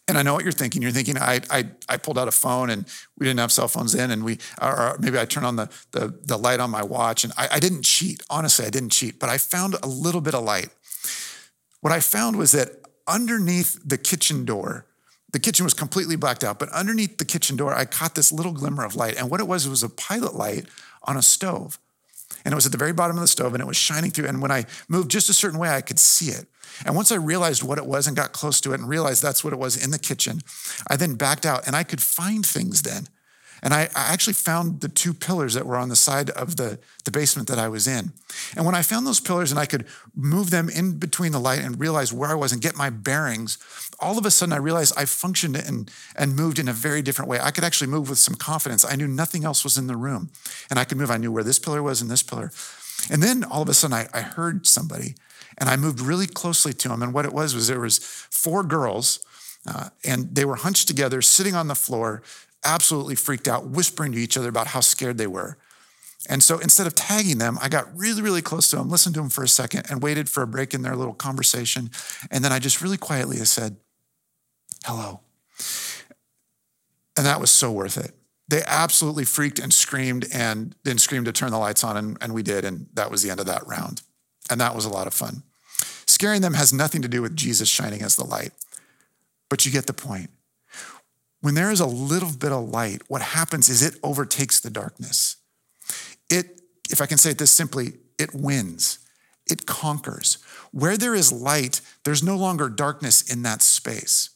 And 0.08 0.16
I 0.16 0.22
know 0.22 0.34
what 0.34 0.44
you're 0.44 0.52
thinking. 0.52 0.82
You're 0.82 0.92
thinking 0.92 1.18
I, 1.18 1.40
I, 1.50 1.64
I 1.88 1.96
pulled 1.96 2.16
out 2.16 2.28
a 2.28 2.32
phone 2.32 2.70
and 2.70 2.86
we 3.18 3.26
didn't 3.26 3.40
have 3.40 3.50
cell 3.50 3.66
phones 3.66 3.94
in, 3.94 4.12
and 4.12 4.24
we 4.24 4.38
or 4.62 4.96
maybe 5.00 5.18
I 5.18 5.24
turned 5.24 5.46
on 5.46 5.56
the, 5.56 5.68
the, 5.90 6.16
the 6.24 6.36
light 6.36 6.60
on 6.60 6.70
my 6.70 6.82
watch, 6.82 7.24
and 7.24 7.32
I, 7.36 7.48
I 7.54 7.60
didn't 7.60 7.82
cheat. 7.82 8.22
Honestly, 8.30 8.64
I 8.64 8.70
didn't 8.70 8.90
cheat, 8.90 9.18
but 9.18 9.28
I 9.28 9.38
found 9.38 9.74
a 9.82 9.86
little 9.86 10.20
bit 10.20 10.34
of 10.34 10.44
light. 10.44 10.68
What 11.80 11.92
I 11.92 11.98
found 12.00 12.36
was 12.36 12.52
that 12.52 12.68
underneath 13.08 13.80
the 13.84 13.98
kitchen 13.98 14.44
door, 14.44 14.86
the 15.32 15.40
kitchen 15.40 15.64
was 15.64 15.74
completely 15.74 16.14
blacked 16.14 16.44
out, 16.44 16.60
but 16.60 16.68
underneath 16.70 17.18
the 17.18 17.24
kitchen 17.24 17.56
door, 17.56 17.74
I 17.74 17.84
caught 17.84 18.14
this 18.14 18.30
little 18.30 18.52
glimmer 18.52 18.84
of 18.84 18.94
light. 18.94 19.16
And 19.16 19.28
what 19.28 19.40
it 19.40 19.48
was, 19.48 19.66
it 19.66 19.70
was 19.70 19.82
a 19.82 19.88
pilot 19.88 20.34
light 20.34 20.66
on 21.02 21.16
a 21.16 21.22
stove. 21.22 21.80
And 22.44 22.52
it 22.52 22.54
was 22.54 22.66
at 22.66 22.72
the 22.72 22.78
very 22.78 22.92
bottom 22.92 23.16
of 23.16 23.20
the 23.20 23.28
stove 23.28 23.54
and 23.54 23.60
it 23.60 23.66
was 23.66 23.76
shining 23.76 24.10
through. 24.10 24.26
And 24.26 24.40
when 24.40 24.50
I 24.50 24.64
moved 24.88 25.10
just 25.10 25.28
a 25.28 25.34
certain 25.34 25.58
way, 25.58 25.70
I 25.70 25.80
could 25.80 25.98
see 25.98 26.30
it. 26.30 26.46
And 26.84 26.94
once 26.94 27.10
I 27.10 27.16
realized 27.16 27.62
what 27.62 27.78
it 27.78 27.86
was 27.86 28.06
and 28.06 28.16
got 28.16 28.32
close 28.32 28.60
to 28.62 28.72
it 28.72 28.80
and 28.80 28.88
realized 28.88 29.22
that's 29.22 29.42
what 29.42 29.52
it 29.52 29.58
was 29.58 29.82
in 29.82 29.90
the 29.90 29.98
kitchen, 29.98 30.40
I 30.88 30.96
then 30.96 31.14
backed 31.14 31.46
out 31.46 31.66
and 31.66 31.74
I 31.74 31.82
could 31.82 32.00
find 32.00 32.44
things 32.44 32.82
then. 32.82 33.06
And 33.66 33.74
I, 33.74 33.88
I, 33.96 34.12
actually 34.12 34.34
found 34.34 34.80
the 34.80 34.88
two 34.88 35.12
pillars 35.12 35.54
that 35.54 35.66
were 35.66 35.76
on 35.76 35.88
the 35.88 35.96
side 35.96 36.30
of 36.30 36.54
the, 36.54 36.78
the 37.04 37.10
basement 37.10 37.48
that 37.48 37.58
I 37.58 37.68
was 37.68 37.88
in. 37.88 38.12
And 38.54 38.64
when 38.64 38.76
I 38.76 38.82
found 38.82 39.04
those 39.04 39.18
pillars 39.18 39.50
and 39.50 39.58
I 39.58 39.66
could 39.66 39.86
move 40.14 40.50
them 40.50 40.68
in 40.68 40.98
between 40.98 41.32
the 41.32 41.40
light 41.40 41.64
and 41.64 41.80
realize 41.80 42.12
where 42.12 42.30
I 42.30 42.34
was 42.34 42.52
and 42.52 42.62
get 42.62 42.76
my 42.76 42.90
bearings, 42.90 43.58
all 43.98 44.18
of 44.18 44.24
a 44.24 44.30
sudden 44.30 44.52
I 44.52 44.58
realized 44.58 44.94
I 44.96 45.04
functioned 45.04 45.56
and, 45.56 45.90
and 46.14 46.36
moved 46.36 46.60
in 46.60 46.68
a 46.68 46.72
very 46.72 47.02
different 47.02 47.28
way. 47.28 47.40
I 47.42 47.50
could 47.50 47.64
actually 47.64 47.88
move 47.88 48.08
with 48.08 48.20
some 48.20 48.36
confidence. 48.36 48.84
I 48.84 48.94
knew 48.94 49.08
nothing 49.08 49.44
else 49.44 49.64
was 49.64 49.76
in 49.76 49.88
the 49.88 49.96
room. 49.96 50.30
And 50.70 50.78
I 50.78 50.84
could 50.84 50.96
move. 50.96 51.10
I 51.10 51.16
knew 51.16 51.32
where 51.32 51.42
this 51.42 51.58
pillar 51.58 51.82
was 51.82 52.00
and 52.00 52.08
this 52.08 52.22
pillar. 52.22 52.52
And 53.10 53.20
then 53.20 53.42
all 53.42 53.62
of 53.62 53.68
a 53.68 53.74
sudden 53.74 53.94
I, 53.94 54.06
I 54.14 54.20
heard 54.20 54.68
somebody 54.68 55.16
and 55.58 55.68
I 55.68 55.74
moved 55.74 55.98
really 55.98 56.28
closely 56.28 56.72
to 56.72 56.92
him. 56.92 57.02
And 57.02 57.12
what 57.12 57.24
it 57.24 57.32
was 57.32 57.52
was 57.52 57.66
there 57.66 57.80
was 57.80 57.98
four 57.98 58.62
girls, 58.62 59.18
uh, 59.66 59.88
and 60.04 60.36
they 60.36 60.44
were 60.44 60.54
hunched 60.54 60.86
together, 60.86 61.20
sitting 61.20 61.56
on 61.56 61.66
the 61.66 61.74
floor, 61.74 62.22
absolutely 62.66 63.14
freaked 63.14 63.48
out, 63.48 63.68
whispering 63.68 64.12
to 64.12 64.18
each 64.18 64.36
other 64.36 64.48
about 64.48 64.68
how 64.68 64.80
scared 64.80 65.16
they 65.16 65.26
were. 65.26 65.56
And 66.28 66.42
so 66.42 66.58
instead 66.58 66.86
of 66.86 66.94
tagging 66.94 67.38
them, 67.38 67.56
I 67.62 67.68
got 67.68 67.96
really, 67.96 68.20
really 68.20 68.42
close 68.42 68.68
to 68.70 68.76
them, 68.76 68.90
listened 68.90 69.14
to 69.14 69.20
them 69.20 69.30
for 69.30 69.44
a 69.44 69.48
second, 69.48 69.86
and 69.88 70.02
waited 70.02 70.28
for 70.28 70.42
a 70.42 70.46
break 70.46 70.74
in 70.74 70.82
their 70.82 70.96
little 70.96 71.14
conversation. 71.14 71.90
And 72.30 72.44
then 72.44 72.52
I 72.52 72.58
just 72.58 72.82
really 72.82 72.96
quietly 72.96 73.36
said, 73.36 73.76
hello. 74.84 75.20
And 77.16 77.24
that 77.24 77.40
was 77.40 77.50
so 77.50 77.70
worth 77.70 77.96
it. 77.96 78.12
They 78.48 78.62
absolutely 78.66 79.24
freaked 79.24 79.58
and 79.58 79.72
screamed 79.72 80.26
and 80.32 80.74
then 80.84 80.98
screamed 80.98 81.26
to 81.26 81.32
turn 81.32 81.50
the 81.50 81.58
lights 81.58 81.84
on, 81.84 81.96
and, 81.96 82.18
and 82.20 82.34
we 82.34 82.42
did. 82.42 82.64
And 82.64 82.86
that 82.94 83.10
was 83.10 83.22
the 83.22 83.30
end 83.30 83.40
of 83.40 83.46
that 83.46 83.66
round. 83.66 84.02
And 84.50 84.60
that 84.60 84.74
was 84.74 84.84
a 84.84 84.90
lot 84.90 85.06
of 85.06 85.14
fun. 85.14 85.42
Scaring 86.06 86.40
them 86.40 86.54
has 86.54 86.72
nothing 86.72 87.02
to 87.02 87.08
do 87.08 87.22
with 87.22 87.36
Jesus 87.36 87.68
shining 87.68 88.02
as 88.02 88.16
the 88.16 88.24
light, 88.24 88.52
but 89.48 89.66
you 89.66 89.72
get 89.72 89.86
the 89.86 89.92
point. 89.92 90.30
When 91.40 91.54
there 91.54 91.70
is 91.70 91.80
a 91.80 91.86
little 91.86 92.32
bit 92.32 92.52
of 92.52 92.68
light, 92.68 93.02
what 93.08 93.22
happens 93.22 93.68
is 93.68 93.82
it 93.82 93.98
overtakes 94.02 94.60
the 94.60 94.70
darkness. 94.70 95.36
It, 96.30 96.60
if 96.90 97.00
I 97.00 97.06
can 97.06 97.18
say 97.18 97.30
it 97.30 97.38
this 97.38 97.50
simply, 97.50 97.94
it 98.18 98.34
wins, 98.34 98.98
it 99.48 99.66
conquers. 99.66 100.38
Where 100.72 100.96
there 100.96 101.14
is 101.14 101.32
light, 101.32 101.80
there's 102.04 102.22
no 102.22 102.36
longer 102.36 102.68
darkness 102.68 103.22
in 103.22 103.42
that 103.42 103.62
space. 103.62 104.30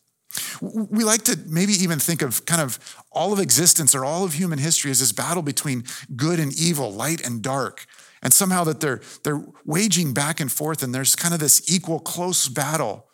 We 0.61 1.03
like 1.03 1.23
to 1.23 1.37
maybe 1.49 1.73
even 1.73 1.99
think 1.99 2.23
of 2.23 2.47
kind 2.47 2.61
of 2.61 2.79
all 3.11 3.33
of 3.33 3.41
existence 3.41 3.95
or 3.95 4.05
all 4.05 4.25
of 4.25 4.35
human 4.35 4.61
history 4.61 4.93
as 4.93 5.01
this 5.01 5.11
battle 5.11 5.43
between 5.43 5.85
good 6.15 6.39
and 6.39 6.57
evil, 6.57 6.93
light 6.93 7.27
and 7.27 7.43
dark 7.43 7.87
and 8.23 8.33
somehow 8.33 8.65
that 8.65 8.81
they're 8.81 9.01
they're 9.23 9.43
waging 9.65 10.13
back 10.13 10.41
and 10.41 10.51
forth 10.51 10.83
and 10.83 10.95
there's 10.95 11.17
kind 11.17 11.35
of 11.35 11.41
this 11.41 11.71
equal 11.73 12.01
close 12.01 12.49
battle 12.49 13.07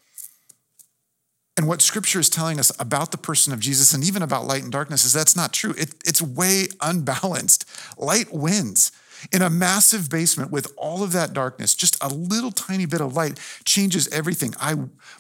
and 1.57 1.67
what 1.67 1.81
scripture 1.81 2.21
is 2.21 2.29
telling 2.29 2.59
us 2.59 2.71
about 2.79 3.11
the 3.11 3.19
person 3.19 3.53
of 3.53 3.61
jesus 3.61 3.95
and 3.95 4.05
even 4.05 4.23
about 4.23 4.47
light 4.47 4.63
and 4.63 4.73
darkness 4.73 5.05
is 5.05 5.13
that's 5.13 5.37
not 5.37 5.53
true. 5.53 5.75
It, 5.79 5.95
it's 6.05 6.21
way 6.21 6.69
unbalanced. 6.81 7.65
Light 7.99 8.33
wins. 8.33 8.93
In 9.33 9.41
a 9.41 9.49
massive 9.49 10.11
basement 10.11 10.51
with 10.51 10.73
all 10.77 11.03
of 11.03 11.13
that 11.13 11.33
darkness 11.33 11.75
just 11.75 11.97
a 12.03 12.09
little 12.09 12.51
tiny 12.51 12.87
bit 12.87 13.01
of 13.01 13.17
light 13.17 13.41
changes 13.65 14.09
everything. 14.09 14.55
I 14.61 14.75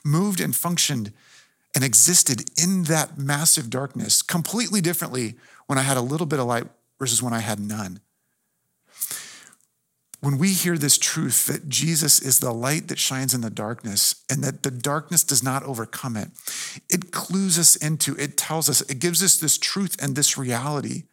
moved 0.05 0.41
and 0.41 0.55
functioned 0.55 1.13
and 1.75 1.85
existed 1.85 2.51
in 2.59 2.85
that 2.85 3.19
massive 3.19 3.69
darkness 3.69 4.23
completely 4.23 4.81
differently 4.81 5.35
when 5.67 5.79
i 5.79 5.83
had 5.83 5.99
a 5.99 6.01
little 6.01 6.27
bit 6.27 6.41
of 6.41 6.47
light 6.47 6.65
versus 6.99 7.23
when 7.23 7.35
i 7.35 7.41
had 7.41 7.61
none 7.61 8.01
when 10.21 10.39
we 10.39 10.53
hear 10.53 10.79
this 10.79 10.99
truth 10.99 11.47
that 11.47 11.69
Jesus 11.69 12.21
is 12.21 12.41
the 12.41 12.53
light 12.53 12.89
that 12.89 12.99
shines 12.99 13.35
in 13.35 13.43
the 13.43 13.51
darkness 13.51 14.25
and 14.31 14.43
that 14.43 14.63
the 14.63 14.71
darkness 14.71 15.23
does 15.23 15.43
not 15.43 15.63
overcome 15.63 16.17
it, 16.17 16.29
it 16.89 17.13
clues 17.13 17.59
us 17.59 17.77
into, 17.77 18.17
it 18.17 18.37
tells 18.37 18.69
us, 18.69 18.81
it 18.83 18.99
gives 18.99 19.23
us 19.23 19.37
this 19.37 19.59
truth 19.59 19.97
and 20.03 20.17
this 20.17 20.39
reality 20.39 21.05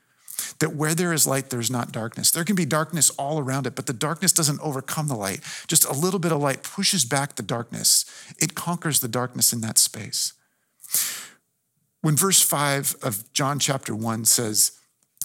that 0.60 0.76
where 0.76 0.96
there 0.96 1.14
is 1.14 1.28
light, 1.28 1.50
there's 1.50 1.72
not 1.72 1.92
darkness. 1.92 2.32
There 2.32 2.44
can 2.44 2.56
be 2.56 2.66
darkness 2.66 3.10
all 3.12 3.40
around 3.40 3.68
it, 3.68 3.76
but 3.76 3.86
the 3.86 3.94
darkness 3.94 4.32
doesn't 4.32 4.60
overcome 4.62 5.08
the 5.08 5.16
light. 5.16 5.42
Just 5.68 5.86
a 5.86 5.94
little 5.94 6.20
bit 6.20 6.32
of 6.32 6.42
light 6.42 6.64
pushes 6.64 7.06
back 7.06 7.36
the 7.36 7.44
darkness, 7.44 8.06
it 8.40 8.56
conquers 8.56 9.00
the 9.00 9.08
darkness 9.08 9.54
in 9.54 9.62
that 9.62 9.78
space. 9.78 10.34
When 12.02 12.16
verse 12.18 12.42
5 12.42 12.98
of 13.02 13.32
John 13.34 13.60
chapter 13.60 13.96
1 13.96 14.26
says, 14.26 14.74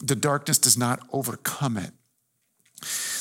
the 0.00 0.14
darkness 0.14 0.58
does 0.58 0.78
not 0.78 1.00
overcome 1.12 1.76
it, 1.76 1.90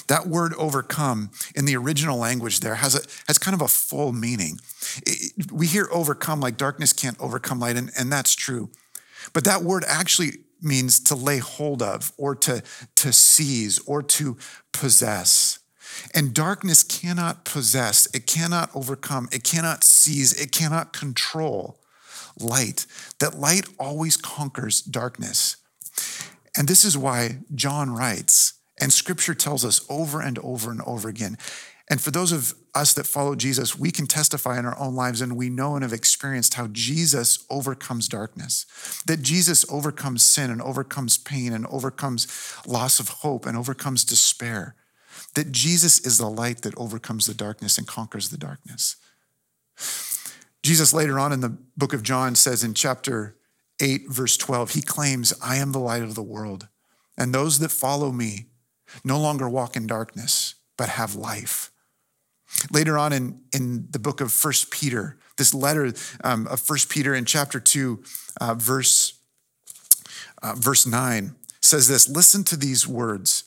that 0.07 0.27
word 0.27 0.53
overcome 0.55 1.31
in 1.55 1.65
the 1.65 1.75
original 1.75 2.17
language 2.17 2.61
there 2.61 2.75
has, 2.75 2.95
a, 2.95 3.01
has 3.27 3.37
kind 3.37 3.55
of 3.55 3.61
a 3.61 3.67
full 3.67 4.13
meaning. 4.13 4.59
It, 5.05 5.51
we 5.51 5.67
hear 5.67 5.87
overcome 5.91 6.39
like 6.39 6.57
darkness 6.57 6.93
can't 6.93 7.19
overcome 7.19 7.59
light, 7.59 7.75
and, 7.75 7.91
and 7.97 8.11
that's 8.11 8.33
true. 8.35 8.69
But 9.33 9.43
that 9.43 9.63
word 9.63 9.83
actually 9.87 10.31
means 10.61 10.99
to 11.01 11.15
lay 11.15 11.37
hold 11.39 11.81
of 11.81 12.11
or 12.17 12.35
to, 12.35 12.63
to 12.95 13.13
seize 13.13 13.79
or 13.79 14.01
to 14.01 14.37
possess. 14.71 15.59
And 16.13 16.33
darkness 16.33 16.83
cannot 16.83 17.43
possess, 17.43 18.07
it 18.13 18.27
cannot 18.27 18.69
overcome, 18.75 19.29
it 19.31 19.43
cannot 19.43 19.83
seize, 19.83 20.33
it 20.39 20.51
cannot 20.51 20.93
control 20.93 21.79
light. 22.39 22.85
That 23.19 23.39
light 23.39 23.67
always 23.79 24.15
conquers 24.15 24.81
darkness. 24.81 25.57
And 26.55 26.67
this 26.67 26.85
is 26.85 26.97
why 26.97 27.39
John 27.53 27.91
writes 27.91 28.53
and 28.79 28.93
scripture 28.93 29.33
tells 29.33 29.65
us 29.65 29.85
over 29.89 30.21
and 30.21 30.37
over 30.39 30.71
and 30.71 30.81
over 30.81 31.09
again. 31.09 31.37
And 31.89 32.01
for 32.01 32.11
those 32.11 32.33
of 32.33 32.53
us 32.75 32.93
that 32.95 33.07
follow 33.07 33.35
Jesus, 33.35 33.79
we 33.79 33.91
can 33.91 34.07
testify 34.07 34.59
in 34.59 34.65
our 34.65 34.77
own 34.77 34.93
lives 34.93 35.21
and 35.21 35.37
we 35.37 35.49
know 35.49 35.75
and 35.75 35.83
have 35.83 35.93
experienced 35.93 36.55
how 36.55 36.67
Jesus 36.67 37.45
overcomes 37.49 38.09
darkness, 38.09 38.65
that 39.05 39.21
Jesus 39.21 39.65
overcomes 39.71 40.21
sin 40.21 40.51
and 40.51 40.61
overcomes 40.61 41.17
pain 41.17 41.53
and 41.53 41.65
overcomes 41.67 42.27
loss 42.67 42.99
of 42.99 43.09
hope 43.09 43.45
and 43.45 43.57
overcomes 43.57 44.03
despair, 44.03 44.75
that 45.33 45.53
Jesus 45.53 45.99
is 45.99 46.17
the 46.17 46.29
light 46.29 46.61
that 46.63 46.77
overcomes 46.77 47.25
the 47.25 47.33
darkness 47.33 47.77
and 47.77 47.87
conquers 47.87 48.29
the 48.29 48.37
darkness. 48.37 48.97
Jesus 50.61 50.93
later 50.93 51.17
on 51.17 51.31
in 51.31 51.39
the 51.39 51.57
book 51.77 51.93
of 51.93 52.03
John 52.03 52.35
says 52.35 52.65
in 52.65 52.73
chapter 52.73 53.37
8, 53.79 54.09
verse 54.09 54.35
12, 54.35 54.71
he 54.71 54.81
claims, 54.81 55.33
I 55.41 55.55
am 55.55 55.71
the 55.71 55.79
light 55.79 56.01
of 56.01 56.15
the 56.15 56.23
world, 56.23 56.67
and 57.17 57.33
those 57.33 57.59
that 57.59 57.71
follow 57.71 58.11
me 58.11 58.47
no 59.03 59.19
longer 59.19 59.49
walk 59.49 59.75
in 59.75 59.87
darkness, 59.87 60.55
but 60.77 60.89
have 60.89 61.15
life. 61.15 61.71
Later 62.71 62.97
on 62.97 63.13
in, 63.13 63.41
in 63.53 63.87
the 63.91 63.99
book 63.99 64.21
of 64.21 64.31
First 64.31 64.71
Peter, 64.71 65.17
this 65.37 65.53
letter 65.53 65.93
um, 66.23 66.47
of 66.47 66.59
First 66.59 66.89
Peter 66.89 67.13
in 67.13 67.25
chapter 67.25 67.59
2, 67.59 68.03
uh, 68.39 68.53
verse, 68.55 69.19
uh, 70.41 70.53
verse 70.55 70.87
9, 70.87 71.35
says 71.61 71.87
this 71.87 72.07
Listen 72.09 72.43
to 72.45 72.55
these 72.55 72.87
words. 72.87 73.43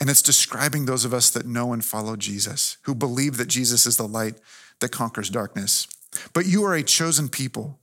And 0.00 0.08
it's 0.08 0.22
describing 0.22 0.84
those 0.84 1.04
of 1.04 1.12
us 1.12 1.28
that 1.30 1.44
know 1.44 1.72
and 1.72 1.84
follow 1.84 2.14
Jesus, 2.14 2.76
who 2.82 2.94
believe 2.94 3.36
that 3.36 3.48
Jesus 3.48 3.84
is 3.84 3.96
the 3.96 4.06
light 4.06 4.36
that 4.80 4.92
conquers 4.92 5.28
darkness. 5.28 5.88
But 6.32 6.46
you 6.46 6.64
are 6.64 6.74
a 6.74 6.84
chosen 6.84 7.28
people, 7.28 7.80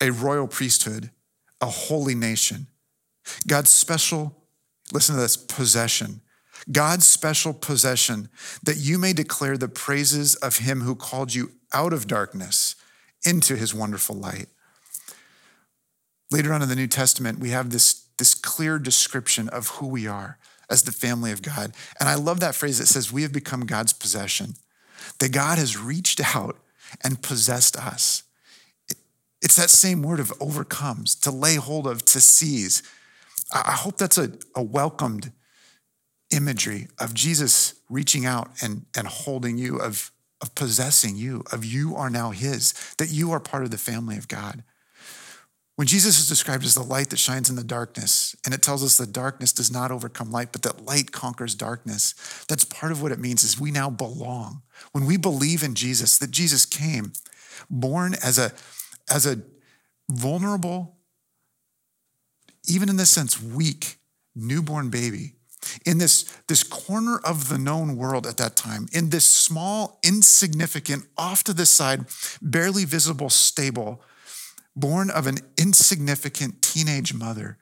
a 0.00 0.10
royal 0.10 0.48
priesthood, 0.48 1.10
a 1.60 1.66
holy 1.66 2.14
nation, 2.14 2.68
God's 3.46 3.70
special 3.70 4.37
Listen 4.92 5.14
to 5.14 5.20
this 5.20 5.36
possession. 5.36 6.20
God's 6.70 7.06
special 7.06 7.52
possession, 7.52 8.28
that 8.62 8.76
you 8.76 8.98
may 8.98 9.12
declare 9.12 9.56
the 9.56 9.68
praises 9.68 10.34
of 10.36 10.58
him 10.58 10.80
who 10.80 10.94
called 10.94 11.34
you 11.34 11.52
out 11.72 11.92
of 11.92 12.06
darkness 12.06 12.74
into 13.24 13.56
his 13.56 13.74
wonderful 13.74 14.16
light. 14.16 14.46
Later 16.30 16.52
on 16.52 16.62
in 16.62 16.68
the 16.68 16.76
New 16.76 16.86
Testament, 16.86 17.38
we 17.38 17.50
have 17.50 17.70
this, 17.70 18.06
this 18.18 18.34
clear 18.34 18.78
description 18.78 19.48
of 19.48 19.68
who 19.68 19.86
we 19.86 20.06
are 20.06 20.38
as 20.70 20.82
the 20.82 20.92
family 20.92 21.32
of 21.32 21.42
God. 21.42 21.72
And 21.98 22.08
I 22.08 22.14
love 22.14 22.40
that 22.40 22.54
phrase 22.54 22.78
that 22.78 22.86
says, 22.86 23.12
We 23.12 23.22
have 23.22 23.32
become 23.32 23.64
God's 23.64 23.92
possession, 23.92 24.54
that 25.20 25.32
God 25.32 25.58
has 25.58 25.78
reached 25.78 26.20
out 26.36 26.58
and 27.02 27.22
possessed 27.22 27.76
us. 27.76 28.24
It's 29.40 29.56
that 29.56 29.70
same 29.70 30.02
word 30.02 30.20
of 30.20 30.32
overcomes, 30.40 31.14
to 31.16 31.30
lay 31.30 31.54
hold 31.54 31.86
of, 31.86 32.04
to 32.06 32.20
seize, 32.20 32.82
I 33.52 33.72
hope 33.72 33.96
that's 33.96 34.18
a, 34.18 34.32
a 34.54 34.62
welcomed 34.62 35.32
imagery 36.30 36.88
of 37.00 37.14
Jesus 37.14 37.74
reaching 37.88 38.26
out 38.26 38.50
and, 38.62 38.84
and 38.96 39.06
holding 39.06 39.56
you, 39.56 39.78
of, 39.78 40.12
of 40.42 40.54
possessing 40.54 41.16
you, 41.16 41.42
of 41.52 41.64
you 41.64 41.96
are 41.96 42.10
now 42.10 42.30
his, 42.30 42.74
that 42.98 43.10
you 43.10 43.32
are 43.32 43.40
part 43.40 43.64
of 43.64 43.70
the 43.70 43.78
family 43.78 44.16
of 44.18 44.28
God. 44.28 44.62
When 45.76 45.86
Jesus 45.86 46.18
is 46.18 46.28
described 46.28 46.64
as 46.64 46.74
the 46.74 46.82
light 46.82 47.10
that 47.10 47.20
shines 47.20 47.48
in 47.48 47.54
the 47.54 47.62
darkness, 47.62 48.34
and 48.44 48.52
it 48.52 48.62
tells 48.62 48.82
us 48.82 48.96
that 48.96 49.12
darkness 49.12 49.52
does 49.52 49.70
not 49.70 49.92
overcome 49.92 50.32
light, 50.32 50.50
but 50.50 50.62
that 50.62 50.84
light 50.84 51.12
conquers 51.12 51.54
darkness, 51.54 52.44
that's 52.48 52.64
part 52.64 52.90
of 52.90 53.00
what 53.00 53.12
it 53.12 53.20
means 53.20 53.44
is 53.44 53.60
we 53.60 53.70
now 53.70 53.88
belong. 53.88 54.62
When 54.90 55.06
we 55.06 55.16
believe 55.16 55.62
in 55.62 55.76
Jesus, 55.76 56.18
that 56.18 56.32
Jesus 56.32 56.66
came 56.66 57.12
born 57.70 58.14
as 58.14 58.38
a, 58.38 58.52
as 59.08 59.24
a 59.24 59.40
vulnerable, 60.10 60.97
even 62.66 62.88
in 62.88 62.96
this 62.96 63.10
sense, 63.10 63.42
weak, 63.42 63.98
newborn 64.34 64.90
baby 64.90 65.34
in 65.84 65.98
this, 65.98 66.24
this 66.46 66.62
corner 66.62 67.18
of 67.24 67.48
the 67.48 67.58
known 67.58 67.96
world 67.96 68.26
at 68.26 68.36
that 68.36 68.56
time, 68.56 68.86
in 68.92 69.10
this 69.10 69.28
small, 69.28 69.98
insignificant, 70.04 71.04
off 71.16 71.44
to 71.44 71.52
the 71.52 71.66
side, 71.66 72.06
barely 72.40 72.84
visible 72.84 73.30
stable 73.30 74.02
born 74.76 75.10
of 75.10 75.26
an 75.26 75.38
insignificant 75.56 76.62
teenage 76.62 77.12
mother 77.12 77.58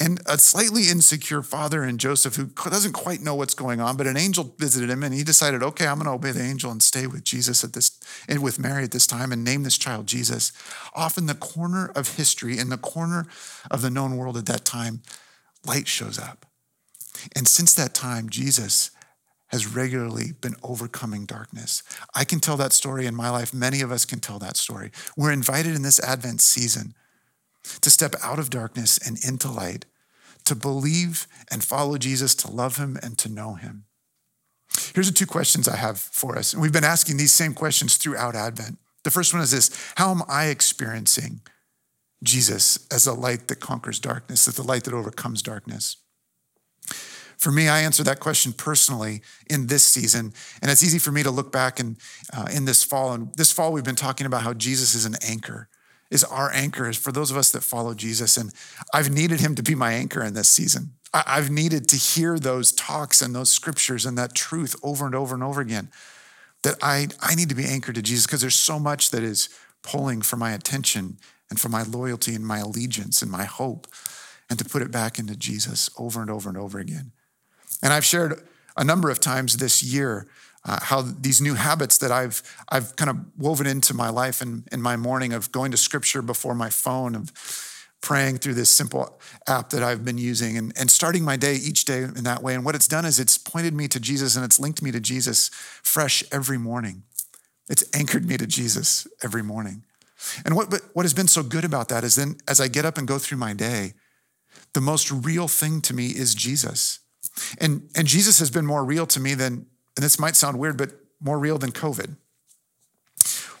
and 0.00 0.20
a 0.26 0.38
slightly 0.38 0.88
insecure 0.88 1.42
father 1.42 1.82
and 1.82 2.00
Joseph 2.00 2.36
who 2.36 2.46
doesn't 2.46 2.92
quite 2.92 3.20
know 3.20 3.34
what's 3.34 3.54
going 3.54 3.80
on, 3.80 3.96
but 3.96 4.06
an 4.06 4.16
angel 4.16 4.54
visited 4.58 4.90
him 4.90 5.02
and 5.02 5.14
he 5.14 5.22
decided, 5.22 5.62
okay, 5.62 5.86
I'm 5.86 5.98
going 5.98 6.06
to 6.06 6.12
obey 6.12 6.32
the 6.32 6.42
angel 6.42 6.70
and 6.70 6.82
stay 6.82 7.06
with 7.06 7.24
Jesus 7.24 7.62
at 7.64 7.72
this 7.72 7.98
and 8.28 8.42
with 8.42 8.58
Mary 8.58 8.84
at 8.84 8.90
this 8.90 9.06
time 9.06 9.32
and 9.32 9.44
name 9.44 9.62
this 9.62 9.78
child 9.78 10.06
Jesus. 10.06 10.52
Off 10.94 11.18
in 11.18 11.26
the 11.26 11.34
corner 11.34 11.90
of 11.94 12.16
history, 12.16 12.58
in 12.58 12.70
the 12.70 12.78
corner 12.78 13.26
of 13.70 13.82
the 13.82 13.90
known 13.90 14.16
world 14.16 14.36
at 14.36 14.46
that 14.46 14.64
time, 14.64 15.02
light 15.66 15.88
shows 15.88 16.18
up. 16.18 16.46
And 17.36 17.46
since 17.46 17.74
that 17.74 17.94
time, 17.94 18.28
Jesus 18.28 18.90
has 19.48 19.66
regularly 19.66 20.32
been 20.40 20.56
overcoming 20.62 21.26
darkness. 21.26 21.82
I 22.14 22.24
can 22.24 22.40
tell 22.40 22.56
that 22.56 22.72
story 22.72 23.06
in 23.06 23.14
my 23.14 23.30
life. 23.30 23.54
Many 23.54 23.82
of 23.82 23.92
us 23.92 24.04
can 24.04 24.18
tell 24.18 24.38
that 24.40 24.56
story. 24.56 24.90
We're 25.16 25.32
invited 25.32 25.76
in 25.76 25.82
this 25.82 26.00
Advent 26.00 26.40
season 26.40 26.94
to 27.80 27.90
step 27.90 28.14
out 28.22 28.38
of 28.38 28.50
darkness 28.50 28.98
and 28.98 29.22
into 29.24 29.50
light, 29.50 29.86
to 30.44 30.54
believe 30.54 31.26
and 31.50 31.64
follow 31.64 31.98
Jesus, 31.98 32.34
to 32.36 32.50
love 32.50 32.76
him 32.76 32.98
and 33.02 33.16
to 33.18 33.28
know 33.28 33.54
him. 33.54 33.84
Here's 34.94 35.08
the 35.08 35.14
two 35.14 35.26
questions 35.26 35.68
I 35.68 35.76
have 35.76 35.98
for 35.98 36.36
us. 36.36 36.52
And 36.52 36.60
we've 36.60 36.72
been 36.72 36.84
asking 36.84 37.16
these 37.16 37.32
same 37.32 37.54
questions 37.54 37.96
throughout 37.96 38.34
Advent. 38.34 38.78
The 39.04 39.10
first 39.10 39.32
one 39.32 39.42
is 39.42 39.50
this 39.50 39.70
How 39.96 40.10
am 40.10 40.22
I 40.28 40.46
experiencing 40.46 41.40
Jesus 42.22 42.86
as 42.90 43.06
a 43.06 43.12
light 43.12 43.48
that 43.48 43.60
conquers 43.60 44.00
darkness, 44.00 44.48
as 44.48 44.56
the 44.56 44.62
light 44.62 44.84
that 44.84 44.94
overcomes 44.94 45.42
darkness? 45.42 45.98
For 47.38 47.52
me, 47.52 47.68
I 47.68 47.80
answer 47.80 48.02
that 48.04 48.20
question 48.20 48.52
personally 48.52 49.22
in 49.50 49.66
this 49.66 49.82
season. 49.82 50.32
And 50.62 50.70
it's 50.70 50.82
easy 50.82 50.98
for 50.98 51.12
me 51.12 51.22
to 51.22 51.30
look 51.30 51.52
back 51.52 51.78
and 51.78 51.96
uh, 52.32 52.46
in 52.52 52.64
this 52.64 52.82
fall. 52.82 53.12
And 53.12 53.34
this 53.34 53.52
fall, 53.52 53.72
we've 53.72 53.84
been 53.84 53.96
talking 53.96 54.26
about 54.26 54.42
how 54.42 54.54
Jesus 54.54 54.94
is 54.94 55.04
an 55.04 55.16
anchor, 55.26 55.68
is 56.14 56.22
our 56.24 56.50
anchor, 56.52 56.88
is 56.88 56.96
for 56.96 57.10
those 57.10 57.32
of 57.32 57.36
us 57.36 57.50
that 57.50 57.62
follow 57.62 57.92
Jesus. 57.92 58.36
And 58.36 58.52
I've 58.94 59.10
needed 59.10 59.40
him 59.40 59.56
to 59.56 59.62
be 59.62 59.74
my 59.74 59.92
anchor 59.92 60.22
in 60.22 60.32
this 60.32 60.48
season. 60.48 60.92
I've 61.12 61.50
needed 61.50 61.88
to 61.88 61.96
hear 61.96 62.38
those 62.38 62.72
talks 62.72 63.20
and 63.20 63.34
those 63.34 63.50
scriptures 63.50 64.06
and 64.06 64.16
that 64.16 64.34
truth 64.34 64.76
over 64.82 65.06
and 65.06 65.14
over 65.14 65.34
and 65.34 65.42
over 65.42 65.60
again. 65.60 65.90
That 66.62 66.76
I, 66.80 67.08
I 67.20 67.34
need 67.34 67.48
to 67.48 67.54
be 67.54 67.66
anchored 67.66 67.96
to 67.96 68.02
Jesus 68.02 68.26
because 68.26 68.40
there's 68.40 68.54
so 68.54 68.78
much 68.78 69.10
that 69.10 69.24
is 69.24 69.48
pulling 69.82 70.22
for 70.22 70.36
my 70.36 70.52
attention 70.52 71.18
and 71.50 71.60
for 71.60 71.68
my 71.68 71.82
loyalty 71.82 72.34
and 72.34 72.46
my 72.46 72.58
allegiance 72.58 73.20
and 73.20 73.30
my 73.30 73.44
hope, 73.44 73.86
and 74.48 74.58
to 74.58 74.64
put 74.64 74.82
it 74.82 74.90
back 74.90 75.18
into 75.18 75.36
Jesus 75.36 75.90
over 75.98 76.22
and 76.22 76.30
over 76.30 76.48
and 76.48 76.56
over 76.56 76.78
again. 76.78 77.12
And 77.82 77.92
I've 77.92 78.04
shared 78.04 78.42
a 78.76 78.84
number 78.84 79.10
of 79.10 79.20
times 79.20 79.56
this 79.56 79.82
year 79.82 80.26
uh, 80.64 80.78
how 80.82 81.02
these 81.02 81.40
new 81.40 81.54
habits 81.54 81.98
that 81.98 82.10
I've 82.10 82.42
I've 82.68 82.96
kind 82.96 83.10
of 83.10 83.18
woven 83.36 83.66
into 83.66 83.94
my 83.94 84.08
life 84.08 84.40
and 84.40 84.66
in 84.72 84.80
my 84.80 84.96
morning 84.96 85.32
of 85.32 85.52
going 85.52 85.70
to 85.70 85.76
scripture 85.76 86.22
before 86.22 86.54
my 86.54 86.70
phone, 86.70 87.14
of 87.14 87.32
praying 88.00 88.36
through 88.36 88.52
this 88.52 88.68
simple 88.68 89.18
app 89.48 89.70
that 89.70 89.82
I've 89.82 90.04
been 90.04 90.18
using 90.18 90.58
and, 90.58 90.72
and 90.78 90.90
starting 90.90 91.24
my 91.24 91.36
day 91.36 91.54
each 91.54 91.86
day 91.86 92.02
in 92.02 92.24
that 92.24 92.42
way. 92.42 92.54
And 92.54 92.62
what 92.62 92.74
it's 92.74 92.86
done 92.86 93.06
is 93.06 93.18
it's 93.18 93.38
pointed 93.38 93.72
me 93.72 93.88
to 93.88 93.98
Jesus 93.98 94.36
and 94.36 94.44
it's 94.44 94.60
linked 94.60 94.82
me 94.82 94.92
to 94.92 95.00
Jesus 95.00 95.48
fresh 95.82 96.22
every 96.30 96.58
morning. 96.58 97.04
It's 97.68 97.84
anchored 97.94 98.26
me 98.26 98.36
to 98.36 98.46
Jesus 98.46 99.06
every 99.22 99.42
morning. 99.42 99.84
And 100.44 100.54
what, 100.54 100.82
what 100.92 101.04
has 101.04 101.14
been 101.14 101.28
so 101.28 101.42
good 101.42 101.64
about 101.64 101.88
that 101.88 102.04
is 102.04 102.16
then 102.16 102.36
as 102.46 102.60
I 102.60 102.68
get 102.68 102.84
up 102.84 102.98
and 102.98 103.08
go 103.08 103.18
through 103.18 103.38
my 103.38 103.54
day, 103.54 103.94
the 104.74 104.82
most 104.82 105.10
real 105.10 105.48
thing 105.48 105.80
to 105.82 105.94
me 105.94 106.08
is 106.08 106.34
Jesus. 106.34 107.00
And, 107.58 107.88
and 107.96 108.06
Jesus 108.06 108.38
has 108.38 108.50
been 108.50 108.66
more 108.66 108.84
real 108.84 109.06
to 109.06 109.20
me 109.20 109.32
than, 109.32 109.66
and 109.96 110.04
this 110.04 110.18
might 110.18 110.36
sound 110.36 110.58
weird, 110.58 110.76
but 110.76 110.92
more 111.20 111.38
real 111.38 111.58
than 111.58 111.72
COVID, 111.72 112.16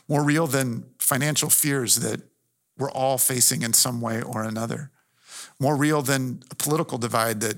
more 0.08 0.22
real 0.22 0.46
than 0.46 0.84
financial 0.98 1.48
fears 1.48 1.96
that 1.96 2.20
we're 2.76 2.90
all 2.90 3.18
facing 3.18 3.62
in 3.62 3.72
some 3.72 4.00
way 4.00 4.20
or 4.20 4.42
another, 4.42 4.90
more 5.60 5.76
real 5.76 6.02
than 6.02 6.42
a 6.50 6.54
political 6.54 6.98
divide 6.98 7.40
that, 7.40 7.56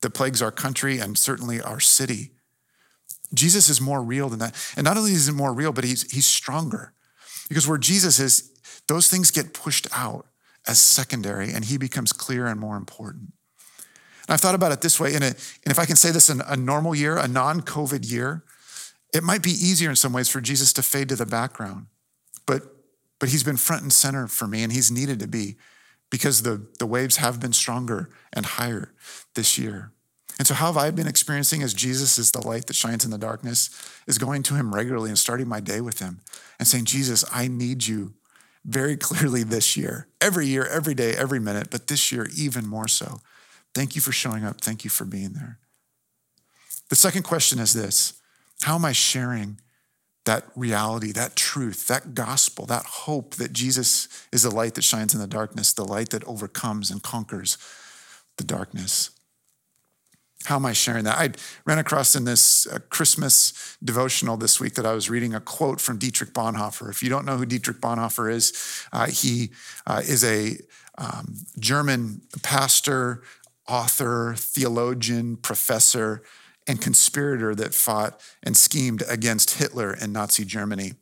that 0.00 0.10
plagues 0.10 0.40
our 0.40 0.50
country 0.50 0.98
and 0.98 1.18
certainly 1.18 1.60
our 1.60 1.80
city. 1.80 2.30
Jesus 3.34 3.68
is 3.68 3.80
more 3.80 4.02
real 4.02 4.28
than 4.28 4.38
that. 4.38 4.56
And 4.76 4.84
not 4.84 4.96
only 4.96 5.12
is 5.12 5.26
he 5.26 5.32
more 5.32 5.52
real, 5.52 5.72
but 5.72 5.84
he's, 5.84 6.10
he's 6.10 6.26
stronger. 6.26 6.94
Because 7.48 7.68
where 7.68 7.78
Jesus 7.78 8.18
is, 8.18 8.50
those 8.86 9.08
things 9.08 9.30
get 9.30 9.52
pushed 9.52 9.86
out 9.92 10.26
as 10.66 10.80
secondary 10.80 11.52
and 11.52 11.64
he 11.66 11.76
becomes 11.76 12.12
clear 12.12 12.46
and 12.46 12.58
more 12.58 12.76
important. 12.76 13.32
And 14.28 14.34
I've 14.34 14.40
thought 14.42 14.54
about 14.54 14.72
it 14.72 14.82
this 14.82 15.00
way, 15.00 15.14
and 15.14 15.24
if 15.24 15.78
I 15.78 15.86
can 15.86 15.96
say 15.96 16.10
this 16.10 16.28
in 16.28 16.42
a 16.46 16.54
normal 16.54 16.94
year, 16.94 17.16
a 17.16 17.26
non-COVID 17.26 18.10
year, 18.10 18.44
it 19.14 19.24
might 19.24 19.42
be 19.42 19.50
easier 19.50 19.88
in 19.88 19.96
some 19.96 20.12
ways 20.12 20.28
for 20.28 20.42
Jesus 20.42 20.74
to 20.74 20.82
fade 20.82 21.08
to 21.08 21.16
the 21.16 21.24
background. 21.24 21.86
But, 22.46 22.62
but 23.18 23.30
he's 23.30 23.42
been 23.42 23.56
front 23.56 23.82
and 23.82 23.92
center 23.92 24.26
for 24.26 24.46
me, 24.46 24.62
and 24.62 24.70
he's 24.70 24.90
needed 24.90 25.18
to 25.20 25.26
be 25.26 25.56
because 26.10 26.42
the, 26.42 26.66
the 26.78 26.86
waves 26.86 27.16
have 27.16 27.40
been 27.40 27.54
stronger 27.54 28.10
and 28.32 28.44
higher 28.44 28.92
this 29.34 29.56
year. 29.56 29.92
And 30.38 30.46
so, 30.46 30.54
how 30.54 30.66
have 30.66 30.76
I 30.76 30.90
been 30.90 31.08
experiencing 31.08 31.62
as 31.62 31.74
Jesus 31.74 32.18
is 32.18 32.30
the 32.30 32.46
light 32.46 32.66
that 32.66 32.76
shines 32.76 33.04
in 33.04 33.10
the 33.10 33.18
darkness, 33.18 33.70
is 34.06 34.18
going 34.18 34.42
to 34.44 34.54
him 34.54 34.74
regularly 34.74 35.08
and 35.08 35.18
starting 35.18 35.48
my 35.48 35.58
day 35.58 35.80
with 35.80 35.98
him 35.98 36.20
and 36.58 36.68
saying, 36.68 36.84
Jesus, 36.84 37.24
I 37.32 37.48
need 37.48 37.86
you 37.86 38.14
very 38.64 38.96
clearly 38.98 39.42
this 39.42 39.76
year, 39.76 40.06
every 40.20 40.46
year, 40.46 40.66
every 40.66 40.94
day, 40.94 41.14
every 41.16 41.40
minute, 41.40 41.68
but 41.70 41.88
this 41.88 42.12
year 42.12 42.28
even 42.36 42.66
more 42.66 42.88
so. 42.88 43.20
Thank 43.78 43.94
you 43.94 44.00
for 44.00 44.10
showing 44.10 44.44
up. 44.44 44.60
Thank 44.60 44.82
you 44.82 44.90
for 44.90 45.04
being 45.04 45.34
there. 45.34 45.60
The 46.88 46.96
second 46.96 47.22
question 47.22 47.60
is 47.60 47.74
this 47.74 48.20
How 48.62 48.74
am 48.74 48.84
I 48.84 48.90
sharing 48.90 49.60
that 50.24 50.46
reality, 50.56 51.12
that 51.12 51.36
truth, 51.36 51.86
that 51.86 52.12
gospel, 52.12 52.66
that 52.66 52.84
hope 52.84 53.36
that 53.36 53.52
Jesus 53.52 54.08
is 54.32 54.42
the 54.42 54.50
light 54.50 54.74
that 54.74 54.82
shines 54.82 55.14
in 55.14 55.20
the 55.20 55.28
darkness, 55.28 55.72
the 55.72 55.84
light 55.84 56.10
that 56.10 56.24
overcomes 56.24 56.90
and 56.90 57.04
conquers 57.04 57.56
the 58.36 58.42
darkness? 58.42 59.10
How 60.46 60.56
am 60.56 60.66
I 60.66 60.72
sharing 60.72 61.04
that? 61.04 61.16
I 61.16 61.30
ran 61.64 61.78
across 61.78 62.16
in 62.16 62.24
this 62.24 62.66
uh, 62.66 62.80
Christmas 62.90 63.76
devotional 63.84 64.36
this 64.36 64.58
week 64.58 64.74
that 64.74 64.86
I 64.86 64.92
was 64.92 65.08
reading 65.08 65.34
a 65.34 65.40
quote 65.40 65.80
from 65.80 65.98
Dietrich 65.98 66.32
Bonhoeffer. 66.32 66.90
If 66.90 67.00
you 67.00 67.10
don't 67.10 67.24
know 67.24 67.36
who 67.36 67.46
Dietrich 67.46 67.80
Bonhoeffer 67.80 68.32
is, 68.32 68.84
uh, 68.92 69.06
he 69.06 69.50
uh, 69.86 70.02
is 70.04 70.24
a 70.24 70.58
um, 71.00 71.36
German 71.60 72.22
pastor, 72.42 73.22
author, 73.68 74.34
theologian, 74.36 75.36
professor, 75.36 76.22
and 76.66 76.80
conspirator 76.80 77.54
that 77.54 77.74
fought 77.74 78.20
and 78.42 78.56
schemed 78.56 79.02
against 79.08 79.58
Hitler 79.58 79.92
and 79.92 80.12
Nazi 80.12 80.44
Germany. 80.44 80.92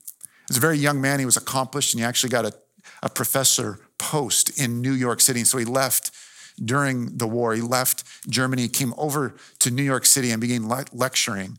As 0.49 0.57
a 0.57 0.61
very 0.61 0.79
young 0.79 1.01
man, 1.01 1.19
he 1.19 1.25
was 1.25 1.37
accomplished 1.37 1.93
and 1.95 2.01
he 2.01 2.07
actually 2.07 2.31
got 2.31 2.45
a, 2.45 2.53
a 3.03 3.09
professor 3.09 3.81
post 3.99 4.59
in 4.61 4.81
New 4.81 4.93
York 4.93 5.21
City. 5.21 5.43
So 5.45 5.59
he 5.59 5.65
left 5.65 6.13
during 6.63 7.19
the 7.19 7.27
war. 7.27 7.55
He 7.55 7.63
left 7.63 8.05
Germany, 8.29 8.69
came 8.69 8.95
over 8.97 9.35
to 9.59 9.71
New 9.71 9.83
York 9.83 10.07
City, 10.07 10.31
and 10.31 10.41
began 10.41 10.69
le- 10.69 10.85
lecturing 10.93 11.59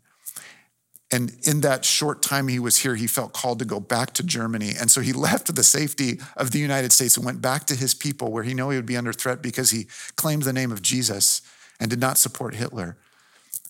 and 1.11 1.33
in 1.43 1.61
that 1.61 1.85
short 1.85 2.21
time 2.21 2.49
he 2.49 2.59
was 2.59 2.77
here, 2.77 2.95
he 2.95 3.07
felt 3.07 3.31
called 3.31 3.59
to 3.59 3.65
go 3.65 3.79
back 3.79 4.13
to 4.13 4.23
Germany. 4.23 4.73
And 4.77 4.91
so 4.91 4.99
he 5.01 5.13
left 5.27 5.53
the 5.53 5.63
safety 5.63 6.19
of 6.35 6.51
the 6.51 6.59
United 6.59 6.91
States 6.91 7.15
and 7.15 7.25
went 7.25 7.41
back 7.41 7.65
to 7.65 7.75
his 7.75 7.93
people 7.93 8.31
where 8.31 8.43
he 8.43 8.53
knew 8.53 8.69
he 8.69 8.77
would 8.77 8.85
be 8.85 8.97
under 8.97 9.13
threat 9.13 9.41
because 9.41 9.71
he 9.71 9.87
claimed 10.15 10.43
the 10.43 10.53
name 10.53 10.71
of 10.71 10.81
Jesus 10.81 11.41
and 11.79 11.89
did 11.89 11.99
not 11.99 12.17
support 12.17 12.55
Hitler 12.55 12.97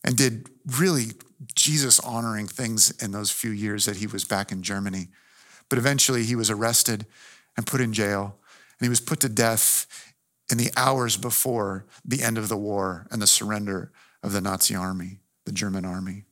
and 0.03 0.15
did 0.15 0.49
really 0.77 1.11
Jesus 1.53 1.99
honoring 1.99 2.47
things 2.47 2.91
in 3.03 3.11
those 3.11 3.29
few 3.29 3.51
years 3.51 3.85
that 3.85 3.97
he 3.97 4.07
was 4.07 4.25
back 4.25 4.51
in 4.51 4.63
Germany. 4.63 5.09
But 5.69 5.77
eventually 5.77 6.23
he 6.23 6.35
was 6.35 6.49
arrested 6.49 7.05
and 7.55 7.67
put 7.67 7.81
in 7.81 7.93
jail, 7.93 8.37
and 8.79 8.85
he 8.85 8.89
was 8.89 9.01
put 9.01 9.19
to 9.19 9.29
death 9.29 10.13
in 10.49 10.57
the 10.57 10.71
hours 10.77 11.17
before 11.17 11.85
the 12.05 12.23
end 12.23 12.37
of 12.37 12.47
the 12.47 12.57
war 12.57 13.05
and 13.11 13.21
the 13.21 13.27
surrender 13.27 13.91
of 14.23 14.31
the 14.31 14.41
Nazi 14.41 14.75
army, 14.75 15.19
the 15.45 15.51
German 15.51 15.85
army. 15.85 16.26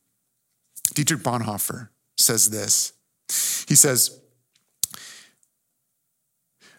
Dietrich 0.94 1.22
Bonhoeffer 1.22 1.90
says 2.18 2.50
this. 2.50 2.94
He 3.68 3.76
says, 3.76 4.20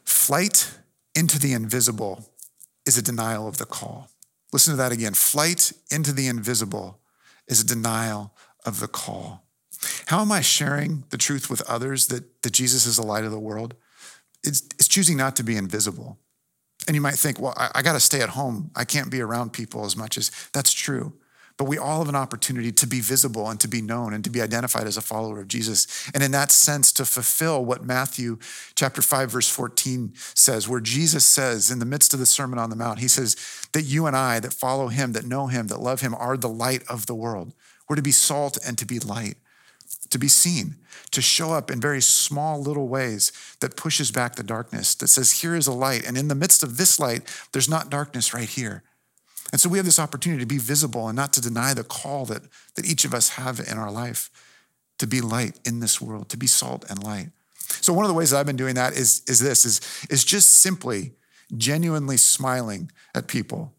Flight 0.04 0.78
into 1.14 1.38
the 1.38 1.52
invisible 1.52 2.30
is 2.84 2.96
a 2.96 3.02
denial 3.02 3.48
of 3.48 3.58
the 3.58 3.64
call. 3.64 4.08
Listen 4.52 4.72
to 4.72 4.76
that 4.76 4.92
again. 4.92 5.14
Flight 5.14 5.72
into 5.90 6.12
the 6.12 6.28
invisible 6.28 7.00
is 7.48 7.60
a 7.60 7.66
denial 7.66 8.34
of 8.64 8.80
the 8.80 8.88
call. 8.88 9.44
How 10.06 10.20
am 10.20 10.32
I 10.32 10.40
sharing 10.40 11.04
the 11.10 11.18
truth 11.18 11.50
with 11.50 11.62
others 11.68 12.06
that, 12.08 12.42
that 12.42 12.52
Jesus 12.52 12.86
is 12.86 12.96
the 12.96 13.06
light 13.06 13.24
of 13.24 13.30
the 13.30 13.38
world? 13.38 13.74
it's, 14.46 14.62
it's 14.78 14.88
choosing 14.88 15.16
not 15.16 15.36
to 15.36 15.42
be 15.42 15.56
invisible. 15.56 16.18
And 16.86 16.94
you 16.94 17.00
might 17.00 17.14
think, 17.14 17.40
well, 17.40 17.54
I, 17.56 17.70
I 17.76 17.82
got 17.82 17.94
to 17.94 18.00
stay 18.00 18.20
at 18.22 18.30
home. 18.30 18.70
I 18.76 18.84
can't 18.84 19.10
be 19.10 19.20
around 19.20 19.52
people 19.52 19.84
as 19.84 19.96
much 19.96 20.16
as 20.16 20.30
that's 20.52 20.72
true. 20.72 21.14
But 21.58 21.64
we 21.64 21.78
all 21.78 22.00
have 22.00 22.08
an 22.08 22.14
opportunity 22.14 22.70
to 22.70 22.86
be 22.86 23.00
visible 23.00 23.48
and 23.48 23.58
to 23.60 23.68
be 23.68 23.80
known 23.80 24.12
and 24.12 24.22
to 24.24 24.30
be 24.30 24.42
identified 24.42 24.86
as 24.86 24.98
a 24.98 25.02
follower 25.02 25.40
of 25.40 25.48
Jesus. 25.48 25.86
And 26.12 26.22
in 26.22 26.30
that 26.32 26.52
sense, 26.52 26.92
to 26.92 27.06
fulfill 27.06 27.64
what 27.64 27.82
Matthew 27.82 28.38
chapter 28.74 29.00
5, 29.00 29.30
verse 29.30 29.48
14 29.48 30.12
says, 30.14 30.68
where 30.68 30.80
Jesus 30.80 31.24
says 31.24 31.70
in 31.70 31.78
the 31.78 31.86
midst 31.86 32.12
of 32.12 32.20
the 32.20 32.26
Sermon 32.26 32.58
on 32.58 32.68
the 32.68 32.76
Mount, 32.76 32.98
he 32.98 33.08
says 33.08 33.36
that 33.72 33.82
you 33.82 34.06
and 34.06 34.14
I 34.14 34.38
that 34.40 34.52
follow 34.52 34.88
him, 34.88 35.12
that 35.12 35.24
know 35.24 35.46
him, 35.46 35.68
that 35.68 35.80
love 35.80 36.02
him, 36.02 36.14
are 36.14 36.36
the 36.36 36.48
light 36.48 36.82
of 36.90 37.06
the 37.06 37.14
world. 37.14 37.54
We're 37.88 37.96
to 37.96 38.02
be 38.02 38.12
salt 38.12 38.58
and 38.66 38.76
to 38.76 38.84
be 38.84 38.98
light, 38.98 39.36
to 40.10 40.18
be 40.18 40.28
seen, 40.28 40.76
to 41.12 41.22
show 41.22 41.52
up 41.52 41.70
in 41.70 41.80
very 41.80 42.02
small 42.02 42.60
little 42.60 42.88
ways 42.88 43.32
that 43.60 43.76
pushes 43.76 44.10
back 44.10 44.34
the 44.34 44.42
darkness, 44.42 44.94
that 44.96 45.08
says, 45.08 45.40
here 45.40 45.54
is 45.54 45.66
a 45.66 45.72
light. 45.72 46.06
And 46.06 46.18
in 46.18 46.28
the 46.28 46.34
midst 46.34 46.62
of 46.62 46.76
this 46.76 47.00
light, 47.00 47.22
there's 47.52 47.68
not 47.68 47.88
darkness 47.88 48.34
right 48.34 48.48
here. 48.48 48.82
And 49.52 49.60
so 49.60 49.68
we 49.68 49.78
have 49.78 49.86
this 49.86 49.98
opportunity 49.98 50.40
to 50.40 50.46
be 50.46 50.58
visible 50.58 51.08
and 51.08 51.16
not 51.16 51.32
to 51.34 51.40
deny 51.40 51.72
the 51.72 51.84
call 51.84 52.24
that, 52.26 52.42
that 52.74 52.86
each 52.86 53.04
of 53.04 53.14
us 53.14 53.30
have 53.30 53.60
in 53.60 53.78
our 53.78 53.90
life 53.90 54.30
to 54.98 55.06
be 55.06 55.20
light 55.20 55.58
in 55.64 55.80
this 55.80 56.00
world, 56.00 56.28
to 56.30 56.36
be 56.36 56.46
salt 56.46 56.84
and 56.88 57.02
light. 57.02 57.28
So 57.58 57.92
one 57.92 58.04
of 58.04 58.08
the 58.08 58.14
ways 58.14 58.30
that 58.30 58.38
I've 58.38 58.46
been 58.46 58.56
doing 58.56 58.74
that 58.74 58.94
is, 58.94 59.22
is 59.28 59.40
this, 59.40 59.64
is, 59.64 59.80
is 60.10 60.24
just 60.24 60.50
simply 60.50 61.12
genuinely 61.56 62.16
smiling 62.16 62.90
at 63.14 63.28
people 63.28 63.72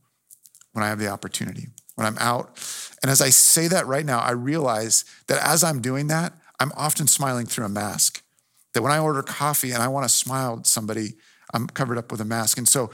when 0.74 0.84
I 0.84 0.90
have 0.90 1.00
the 1.00 1.08
opportunity, 1.08 1.68
when 1.96 2.06
I'm 2.06 2.18
out. 2.20 2.58
And 3.02 3.12
as 3.12 3.22
I 3.22 3.30
say 3.30 3.68
that 3.68 3.88
right 3.88 4.06
now, 4.06 4.20
I 4.20 4.32
realize 4.32 5.06
that 5.28 5.46
as 5.46 5.64
I'm 5.64 5.82
doing 5.82 6.08
that, 6.08 6.34
I'm 6.60 6.72
often 6.76 7.08
smiling 7.08 7.46
through 7.46 7.66
a 7.66 7.70
mask. 7.70 8.24
That 8.74 8.84
when 8.84 8.92
I 8.92 9.00
order 9.00 9.22
coffee 9.22 9.72
and 9.72 9.82
I 9.82 9.88
want 9.88 10.04
to 10.04 10.10
smile 10.10 10.58
at 10.60 10.68
somebody, 10.68 11.16
I'm 11.54 11.68
covered 11.68 11.98
up 11.98 12.12
with 12.12 12.22
a 12.22 12.26
mask. 12.26 12.58
And 12.58 12.68
so, 12.68 12.92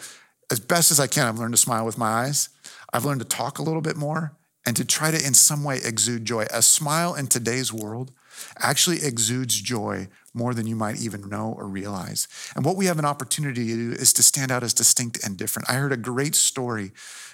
as 0.52 0.60
best 0.60 0.92
as 0.92 1.00
I 1.00 1.08
can, 1.08 1.28
I've 1.28 1.40
learned 1.40 1.54
to 1.54 1.58
smile 1.58 1.86
with 1.86 1.98
my 1.98 2.08
eyes. 2.08 2.50
I've 2.94 3.06
learned 3.06 3.22
to 3.22 3.28
talk 3.28 3.58
a 3.58 3.64
little 3.64 3.82
bit 3.82 3.98
more 3.98 4.38
and 4.66 4.78
to 4.78 4.86
try 4.86 5.12
to, 5.12 5.18
in 5.18 5.34
some 5.34 5.64
way, 5.64 5.80
exude 5.84 6.26
joy. 6.26 6.46
A 6.52 6.62
smile 6.62 7.16
in 7.16 7.28
today's 7.28 7.74
world 7.74 8.12
actually 8.60 9.04
exudes 9.04 9.60
joy 9.60 10.08
more 10.34 10.54
than 10.54 10.68
you 10.68 10.76
might 10.76 11.02
even 11.02 11.28
know 11.28 11.56
or 11.58 11.68
realize. 11.68 12.28
And 12.56 12.64
what 12.64 12.76
we 12.76 12.86
have 12.86 13.00
an 13.00 13.06
opportunity 13.06 13.68
to 13.68 13.76
do 13.76 13.92
is 13.92 14.14
to 14.14 14.24
stand 14.24 14.52
out 14.52 14.64
as 14.64 14.74
distinct 14.74 15.24
and 15.26 15.38
different. 15.38 15.70
I 15.70 15.74
heard 15.74 15.92
a 15.92 15.98
great 15.98 16.36
story 16.36 16.92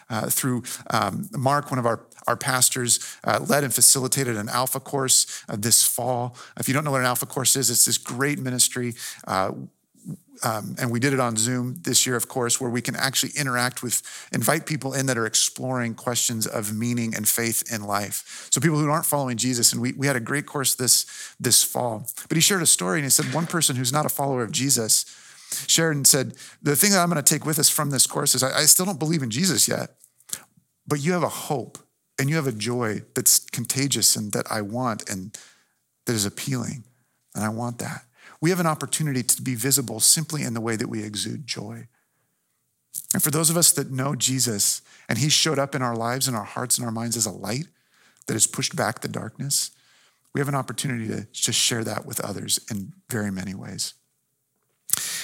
uh, 0.10 0.28
through 0.30 0.63
um, 0.89 1.30
Mark, 1.38 1.69
one 1.69 1.80
of 1.80 1.86
our, 1.86 2.06
our 2.26 2.36
pastors, 2.36 3.00
uh, 3.24 3.39
led 3.48 3.63
and 3.63 3.74
facilitated 3.74 4.38
an 4.38 4.50
Alpha 4.50 4.80
course 4.80 5.43
uh, 5.48 5.56
this 5.56 5.86
fall. 5.86 6.36
If 6.60 6.67
you 6.67 6.74
don't 6.74 6.84
know 6.84 6.91
what 6.91 7.02
an 7.02 7.08
Alpha 7.08 7.28
course 7.28 7.56
is, 7.56 7.69
it's 7.69 7.86
this 7.86 7.98
great 7.98 8.39
ministry 8.39 8.95
uh, 9.28 9.52
um, 10.43 10.76
and 10.80 10.91
we 10.91 11.00
did 11.00 11.13
it 11.13 11.19
on 11.19 11.36
Zoom 11.36 11.76
this 11.82 12.06
year, 12.06 12.15
of 12.15 12.28
course, 12.28 12.62
where 12.62 12.69
we 12.69 12.82
can 12.82 12.95
actually 12.95 13.34
interact 13.36 13.84
with, 13.84 14.02
invite 14.32 14.65
people 14.65 14.93
in 14.93 15.06
that 15.08 15.17
are 15.17 15.26
exploring 15.26 15.95
questions 15.95 16.48
of 16.48 16.74
meaning 16.74 17.13
and 17.15 17.28
faith 17.28 17.74
in 17.74 17.84
life. 17.84 18.48
So 18.52 18.62
people 18.62 18.80
who 18.80 18.89
aren't 18.89 19.06
following 19.06 19.38
Jesus, 19.38 19.74
and 19.74 19.82
we, 19.82 19.93
we 19.93 20.08
had 20.08 20.15
a 20.15 20.22
great 20.22 20.45
course 20.45 20.76
this, 20.76 21.06
this 21.39 21.63
fall. 21.63 22.08
But 22.28 22.38
he 22.38 22.41
shared 22.41 22.62
a 22.62 22.67
story 22.67 23.00
and 23.00 23.06
he 23.06 23.10
said, 23.10 23.34
one 23.34 23.48
person 23.48 23.76
who's 23.76 23.91
not 23.91 24.06
a 24.06 24.10
follower 24.10 24.43
of 24.43 24.52
Jesus 24.52 25.06
shared 25.67 25.95
and 25.95 26.08
said, 26.08 26.36
the 26.62 26.76
thing 26.76 26.91
that 26.91 27.00
I'm 27.00 27.10
going 27.10 27.22
to 27.22 27.34
take 27.34 27.45
with 27.45 27.60
us 27.60 27.69
from 27.69 27.89
this 27.89 28.08
course 28.08 28.34
is 28.36 28.43
I, 28.43 28.60
I 28.60 28.63
still 28.63 28.86
don't 28.86 29.00
believe 29.00 29.24
in 29.24 29.30
Jesus 29.30 29.67
yet, 29.67 29.95
but 30.88 31.02
you 31.02 31.12
have 31.13 31.24
a 31.24 31.30
hope 31.30 31.78
and 32.17 32.30
you 32.30 32.38
have 32.38 32.48
a 32.48 32.54
joy 32.54 33.02
that's 33.13 33.39
contagious 33.39 34.15
and 34.15 34.32
that 34.32 34.50
I 34.50 34.62
want 34.62 35.10
and 35.10 35.38
that 36.06 36.13
is 36.13 36.26
appealing. 36.26 36.86
And 37.36 37.43
I 37.43 37.50
want 37.50 37.80
that 37.80 38.04
we 38.41 38.49
have 38.49 38.60
an 38.60 38.67
opportunity 38.67 39.23
to 39.23 39.41
be 39.41 39.56
visible 39.56 39.99
simply 39.99 40.43
in 40.43 40.54
the 40.54 40.62
way 40.62 40.75
that 40.75 40.89
we 40.89 41.04
exude 41.04 41.45
joy. 41.45 41.88
And 43.13 43.23
for 43.23 43.32
those 43.32 43.49
of 43.49 43.58
us 43.58 43.71
that 43.73 43.91
know 43.91 44.15
Jesus 44.15 44.82
and 45.08 45.17
he 45.17 45.30
showed 45.30 45.60
up 45.60 45.75
in 45.75 45.82
our 45.82 45.95
lives 45.95 46.28
and 46.28 46.38
our 46.38 46.43
hearts 46.43 46.78
and 46.78 46.86
our 46.86 46.91
minds 46.91 47.17
as 47.17 47.25
a 47.25 47.32
light 47.32 47.67
that 48.28 48.34
has 48.34 48.47
pushed 48.47 48.75
back 48.75 49.02
the 49.02 49.08
darkness, 49.08 49.71
we 50.34 50.39
have 50.39 50.47
an 50.47 50.56
opportunity 50.56 51.08
to 51.08 51.28
just 51.32 51.60
share 51.60 51.84
that 51.84 52.06
with 52.06 52.19
others 52.19 52.60
in 52.69 52.93
very 53.10 53.32
many 53.32 53.56
ways. 53.56 53.95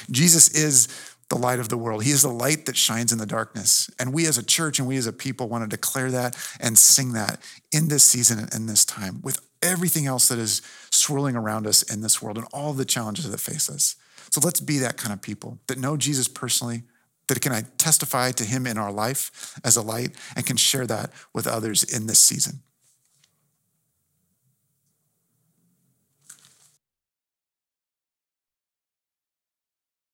Jesus 0.10 0.50
is 0.50 0.88
the 1.30 1.38
light 1.38 1.60
of 1.60 1.70
the 1.70 1.78
world. 1.78 2.04
He 2.04 2.12
is 2.12 2.22
the 2.22 2.30
light 2.30 2.66
that 2.66 2.76
shines 2.76 3.12
in 3.12 3.18
the 3.18 3.26
darkness. 3.26 3.90
And 4.00 4.14
we 4.14 4.26
as 4.28 4.38
a 4.38 4.46
church 4.46 4.80
and 4.80 4.88
we 4.88 4.98
as 4.98 5.08
a 5.08 5.14
people 5.14 5.48
want 5.48 5.64
to 5.64 5.76
declare 5.76 6.12
that 6.12 6.38
and 6.60 6.78
sing 6.78 7.14
that 7.14 7.40
in 7.72 7.88
this 7.88 8.04
season 8.04 8.40
and 8.40 8.54
in 8.54 8.66
this 8.68 8.86
time 8.86 9.22
with 9.24 9.40
everything 9.66 10.06
else 10.06 10.28
that 10.30 10.40
is 10.40 10.62
swirling 10.92 11.36
around 11.36 11.68
us 11.68 11.82
in 11.84 12.02
this 12.02 12.22
world 12.22 12.38
and 12.38 12.48
all 12.54 12.74
the 12.74 12.86
challenges 12.86 13.30
that 13.30 13.40
face 13.40 13.70
us. 13.70 13.96
So 14.32 14.42
let's 14.44 14.60
be 14.60 14.80
that 14.80 14.98
kind 14.98 15.14
of 15.14 15.22
people 15.22 15.60
that 15.68 15.78
know 15.78 15.98
Jesus 15.98 16.28
personally, 16.28 16.84
that 17.28 17.42
can 17.42 17.66
testify 17.78 18.32
to 18.32 18.44
him 18.44 18.68
in 18.68 18.78
our 18.78 18.92
life 18.92 19.60
as 19.64 19.76
a 19.76 19.82
light, 19.82 20.16
and 20.36 20.46
can 20.46 20.58
share 20.58 20.86
that 20.88 21.12
with 21.34 21.48
others 21.48 21.84
in 21.84 22.08
this 22.08 22.20
season. 22.20 22.62